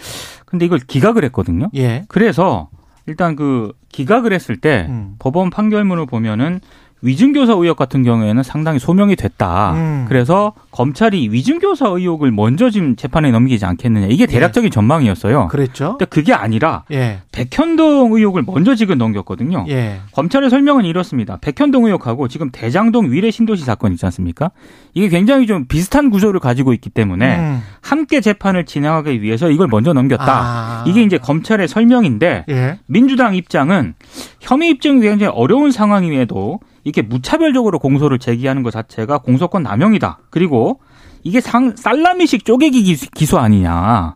근데 0.45 0.67
이걸 0.67 0.81
기각을 0.81 1.25
했거든요. 1.27 1.71
예. 1.77 2.05
그래서 2.09 2.69
일단 3.07 3.37
그 3.37 3.73
기각을 3.91 4.33
했을 4.33 4.57
때 4.57 4.87
음. 4.89 5.15
법원 5.19 5.51
판결문을 5.51 6.07
보면은 6.07 6.61
위증교사 7.03 7.55
의혹 7.55 7.77
같은 7.77 8.05
경우에는 8.05 8.43
상당히 8.45 8.79
소명이 8.79 9.17
됐다. 9.17 9.73
음. 9.73 10.05
그래서 10.09 10.53
검찰이 10.71 11.29
위증교사 11.31 11.89
의혹을 11.89 12.31
먼저 12.31 12.71
지금 12.71 12.95
재판에 12.95 13.31
넘기지 13.33 13.65
않겠느냐. 13.67 14.07
이게 14.07 14.27
대략적인 14.27 14.71
전망이었어요. 14.71 15.49
그랬죠. 15.49 15.97
근데 15.99 16.05
그게 16.05 16.33
아니라 16.33 16.85
예. 16.93 17.19
백현동 17.33 18.13
의혹을 18.13 18.45
먼저 18.47 18.77
지금 18.77 18.99
넘겼거든요. 18.99 19.67
예. 19.69 19.99
검찰의 20.13 20.49
설명은 20.49 20.85
이렇습니다. 20.85 21.39
백현동 21.41 21.87
의혹하고 21.87 22.29
지금 22.29 22.51
대장동 22.51 23.11
위례 23.11 23.31
신도시 23.33 23.65
사건 23.65 23.93
있지 23.93 24.07
않습니까? 24.07 24.53
이게 24.95 25.09
굉장히 25.09 25.47
좀 25.47 25.67
비슷한 25.67 26.09
구조를 26.09 26.39
가지고 26.39 26.73
있기 26.73 26.89
때문에 26.91 27.37
음. 27.37 27.63
함께 27.81 28.21
재판을 28.21 28.65
진행하기 28.65 29.23
위해서 29.23 29.51
이걸 29.51 29.67
먼저 29.67 29.93
넘겼다. 29.93 30.25
아. 30.29 30.85
이게 30.87 31.03
이제 31.03 31.19
검찰의 31.19 31.67
설명인데 31.67 32.45
예. 32.49 32.79
민주당 32.87 33.35
입장은 33.35 33.95
혐의 34.41 34.71
입증이 34.71 35.01
굉장히 35.01 35.33
어려운 35.35 35.73
상황임에도 35.73 36.61
이렇게 36.85 37.03
무차별적으로 37.03 37.79
공소를 37.79 38.19
제기하는 38.19 38.63
것 38.63 38.71
자체가 38.71 39.19
공소권 39.19 39.63
남용이다. 39.63 40.19
그리고 40.31 40.81
이게 41.23 41.41
상, 41.41 41.75
살라미식 41.77 42.45
쪼개기 42.45 42.83
기수, 42.83 43.11
기소 43.11 43.39
아니냐. 43.39 44.15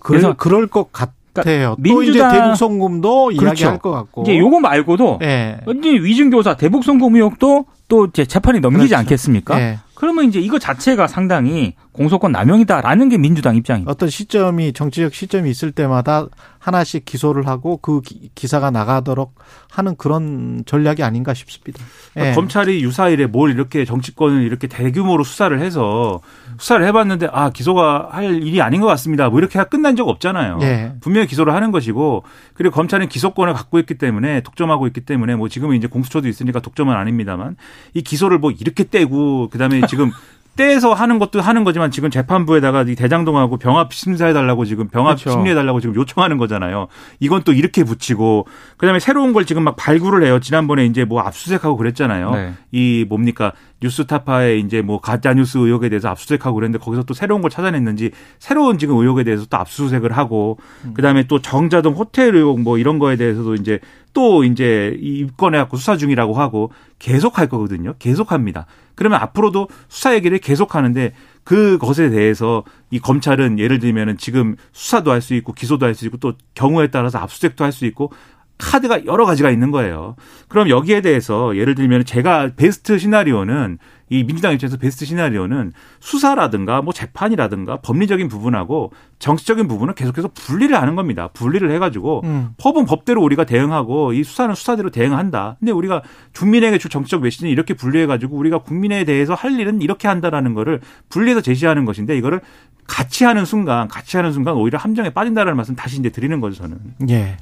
그래서 0.00 0.32
그럴 0.34 0.66
것 0.66 0.90
같아요. 0.92 1.76
또 1.86 2.02
이제 2.02 2.10
민주당- 2.12 2.32
대북 2.32 2.56
송금도 2.56 3.26
그렇죠. 3.26 3.44
이야기할 3.44 3.78
것 3.78 3.90
같고. 3.92 4.22
이제 4.22 4.36
요거 4.38 4.58
말고도 4.60 5.20
예. 5.22 5.60
이제 5.78 5.90
위증교사 5.90 6.56
대북 6.56 6.82
송금 6.84 7.14
의혹도 7.14 7.66
또 7.88 8.06
이제 8.06 8.24
재판이 8.24 8.60
넘기지 8.60 8.88
그렇죠. 8.88 8.96
않겠습니까? 8.98 9.60
예. 9.60 9.78
그러면 10.00 10.24
이제 10.24 10.40
이거 10.40 10.58
자체가 10.58 11.06
상당히 11.06 11.74
공소권 11.92 12.32
남용이다라는 12.32 13.10
게 13.10 13.18
민주당 13.18 13.54
입장입니다. 13.54 13.92
어떤 13.92 14.08
시점이 14.08 14.72
정치적 14.72 15.12
시점이 15.12 15.50
있을 15.50 15.72
때마다 15.72 16.26
하나씩 16.58 17.04
기소를 17.04 17.46
하고 17.46 17.76
그 17.76 18.00
기- 18.00 18.30
기사가 18.34 18.70
나가도록 18.70 19.34
하는 19.70 19.96
그런 19.96 20.62
전략이 20.64 21.02
아닌가 21.02 21.34
싶습니다. 21.34 21.84
그러니까 22.14 22.30
예. 22.30 22.34
검찰이 22.34 22.82
유사일에 22.82 23.26
뭘 23.26 23.50
이렇게 23.50 23.84
정치권을 23.84 24.42
이렇게 24.42 24.68
대규모로 24.68 25.22
수사를 25.22 25.60
해서 25.60 26.20
수사를 26.60 26.86
해봤는데 26.86 27.28
아 27.32 27.50
기소가 27.50 28.08
할 28.12 28.42
일이 28.42 28.60
아닌 28.60 28.82
것 28.82 28.86
같습니다. 28.88 29.30
뭐 29.30 29.38
이렇게 29.38 29.62
끝난 29.64 29.96
적 29.96 30.08
없잖아요. 30.08 30.58
예. 30.60 30.92
분명히 31.00 31.26
기소를 31.26 31.54
하는 31.54 31.72
것이고 31.72 32.22
그리고 32.52 32.74
검찰은 32.74 33.08
기소권을 33.08 33.54
갖고 33.54 33.78
있기 33.78 33.94
때문에 33.94 34.42
독점하고 34.42 34.86
있기 34.88 35.00
때문에 35.00 35.36
뭐 35.36 35.48
지금은 35.48 35.76
이제 35.76 35.86
공수처도 35.86 36.28
있으니까 36.28 36.60
독점은 36.60 36.94
아닙니다만 36.94 37.56
이 37.94 38.02
기소를 38.02 38.38
뭐 38.38 38.50
이렇게 38.50 38.84
떼고 38.84 39.48
그다음에 39.48 39.80
지금 39.88 40.10
떼서 40.56 40.92
하는 40.92 41.18
것도 41.18 41.40
하는 41.40 41.64
거지만 41.64 41.90
지금 41.90 42.10
재판부에다가 42.10 42.82
이 42.82 42.94
대장동하고 42.94 43.56
병합 43.56 43.92
심사해 43.92 44.32
달라고 44.32 44.64
지금 44.64 44.88
병합 44.88 45.16
그렇죠. 45.16 45.30
심리해 45.30 45.54
달라고 45.54 45.80
지금 45.80 45.94
요청하는 45.94 46.38
거잖아요. 46.38 46.88
이건 47.18 47.42
또 47.44 47.52
이렇게 47.52 47.84
붙이고 47.84 48.46
그다음에 48.76 48.98
새로운 48.98 49.32
걸 49.32 49.46
지금 49.46 49.62
막 49.62 49.76
발굴을 49.76 50.24
해요. 50.24 50.40
지난번에 50.40 50.84
이제 50.86 51.04
뭐 51.04 51.20
압수수색하고 51.20 51.76
그랬잖아요. 51.76 52.30
네. 52.32 52.54
이 52.72 53.06
뭡니까 53.08 53.52
뉴스타파의 53.82 54.60
이제 54.60 54.82
뭐 54.82 55.00
가짜 55.00 55.32
뉴스 55.32 55.58
의혹에 55.58 55.88
대해서 55.88 56.08
압수수색하고 56.08 56.54
그랬는데 56.54 56.84
거기서 56.84 57.04
또 57.04 57.14
새로운 57.14 57.40
걸 57.40 57.50
찾아냈는지 57.50 58.10
새로운 58.38 58.76
지금 58.76 58.96
의혹에 58.96 59.24
대해서 59.24 59.46
또 59.48 59.56
압수수색을 59.56 60.12
하고 60.12 60.58
그다음에 60.94 61.26
또 61.26 61.40
정자동 61.40 61.94
호텔 61.94 62.34
의혹 62.34 62.60
뭐 62.60 62.76
이런 62.76 62.98
거에 62.98 63.16
대해서도 63.16 63.54
이제 63.54 63.80
또 64.12 64.44
이제 64.44 64.96
입건해 65.00 65.58
갖고 65.58 65.76
수사 65.76 65.96
중이라고 65.96 66.34
하고 66.34 66.72
계속 66.98 67.38
할 67.38 67.48
거거든요. 67.48 67.94
계속 67.98 68.32
합니다. 68.32 68.66
그러면 68.94 69.20
앞으로도 69.20 69.68
수사 69.88 70.14
얘기를 70.14 70.38
계속 70.38 70.74
하는데 70.74 71.12
그것에 71.44 72.10
대해서 72.10 72.64
이 72.90 72.98
검찰은 72.98 73.58
예를 73.58 73.78
들면은 73.78 74.18
지금 74.18 74.56
수사도 74.72 75.10
할 75.10 75.20
수 75.20 75.34
있고 75.34 75.52
기소도 75.52 75.86
할 75.86 75.94
수 75.94 76.04
있고 76.06 76.16
또 76.18 76.34
경우에 76.54 76.88
따라서 76.88 77.18
압수수색도 77.18 77.64
할 77.64 77.72
수 77.72 77.86
있고 77.86 78.12
카드가 78.58 79.06
여러 79.06 79.24
가지가 79.24 79.50
있는 79.50 79.70
거예요. 79.70 80.16
그럼 80.48 80.68
여기에 80.68 81.00
대해서 81.00 81.56
예를 81.56 81.74
들면 81.74 82.04
제가 82.04 82.50
베스트 82.56 82.98
시나리오는 82.98 83.78
이 84.10 84.24
민주당 84.24 84.52
입장에서 84.52 84.76
베스트 84.76 85.04
시나리오는 85.04 85.72
수사라든가 86.00 86.82
뭐 86.82 86.92
재판이라든가 86.92 87.76
법리적인 87.76 88.28
부분하고 88.28 88.92
정치적인 89.20 89.68
부분은 89.68 89.94
계속해서 89.94 90.28
분리를 90.34 90.76
하는 90.76 90.96
겁니다. 90.96 91.28
분리를 91.32 91.70
해가지고 91.70 92.22
음. 92.24 92.50
법은 92.58 92.86
법대로 92.86 93.22
우리가 93.22 93.44
대응하고 93.44 94.12
이 94.12 94.24
수사는 94.24 94.52
수사대로 94.54 94.90
대응한다. 94.90 95.56
근데 95.60 95.70
우리가 95.72 96.02
국민에게 96.34 96.78
줄 96.78 96.90
정치적 96.90 97.22
메시지는 97.22 97.52
이렇게 97.52 97.74
분리해가지고 97.74 98.36
우리가 98.36 98.58
국민에 98.58 99.04
대해서 99.04 99.34
할 99.34 99.58
일은 99.58 99.80
이렇게 99.80 100.08
한다라는 100.08 100.54
거를 100.54 100.80
분리해서 101.08 101.40
제시하는 101.40 101.84
것인데 101.84 102.16
이거를 102.18 102.40
같이 102.88 103.24
하는 103.24 103.44
순간, 103.44 103.86
같이 103.86 104.16
하는 104.16 104.32
순간 104.32 104.56
오히려 104.56 104.76
함정에 104.76 105.10
빠진다라는 105.10 105.56
말씀 105.56 105.76
다시 105.76 106.00
이제 106.00 106.10
드리는 106.10 106.40
거죠 106.40 106.62
저는. 106.62 106.78
예. 107.10 107.36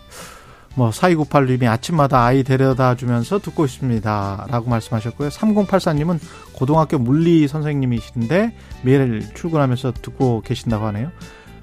뭐 0.75 0.91
4298님이 0.91 1.69
아침마다 1.69 2.25
아이 2.25 2.43
데려다 2.43 2.95
주면서 2.95 3.39
듣고 3.39 3.65
있습니다. 3.65 4.47
라고 4.49 4.71
말씀하셨고요. 4.71 5.29
3084님은 5.29 6.19
고등학교 6.53 6.99
물리 6.99 7.49
선생님이신데 7.49 8.55
매일 8.83 9.23
출근하면서 9.35 9.93
듣고 9.95 10.43
계신다고 10.43 10.87
하네요. 10.87 11.11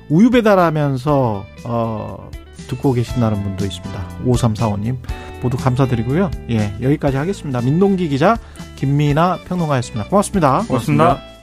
우유 0.10 0.30
배달하면서 0.30 1.46
어 1.65 2.30
듣고 2.68 2.94
계신다는 2.94 3.44
분도 3.44 3.65
있습니다. 3.65 4.08
5345님 4.26 4.98
모두 5.41 5.58
감사드리고요. 5.58 6.32
예, 6.50 6.74
여기까지 6.82 7.18
하겠습니다. 7.18 7.62
민동기 7.62 8.10
기자 8.10 8.38
김미나 8.76 9.39
평론가였습니다. 9.48 10.10
고맙습니다. 10.10 10.63
고맙습니다. 10.68 11.35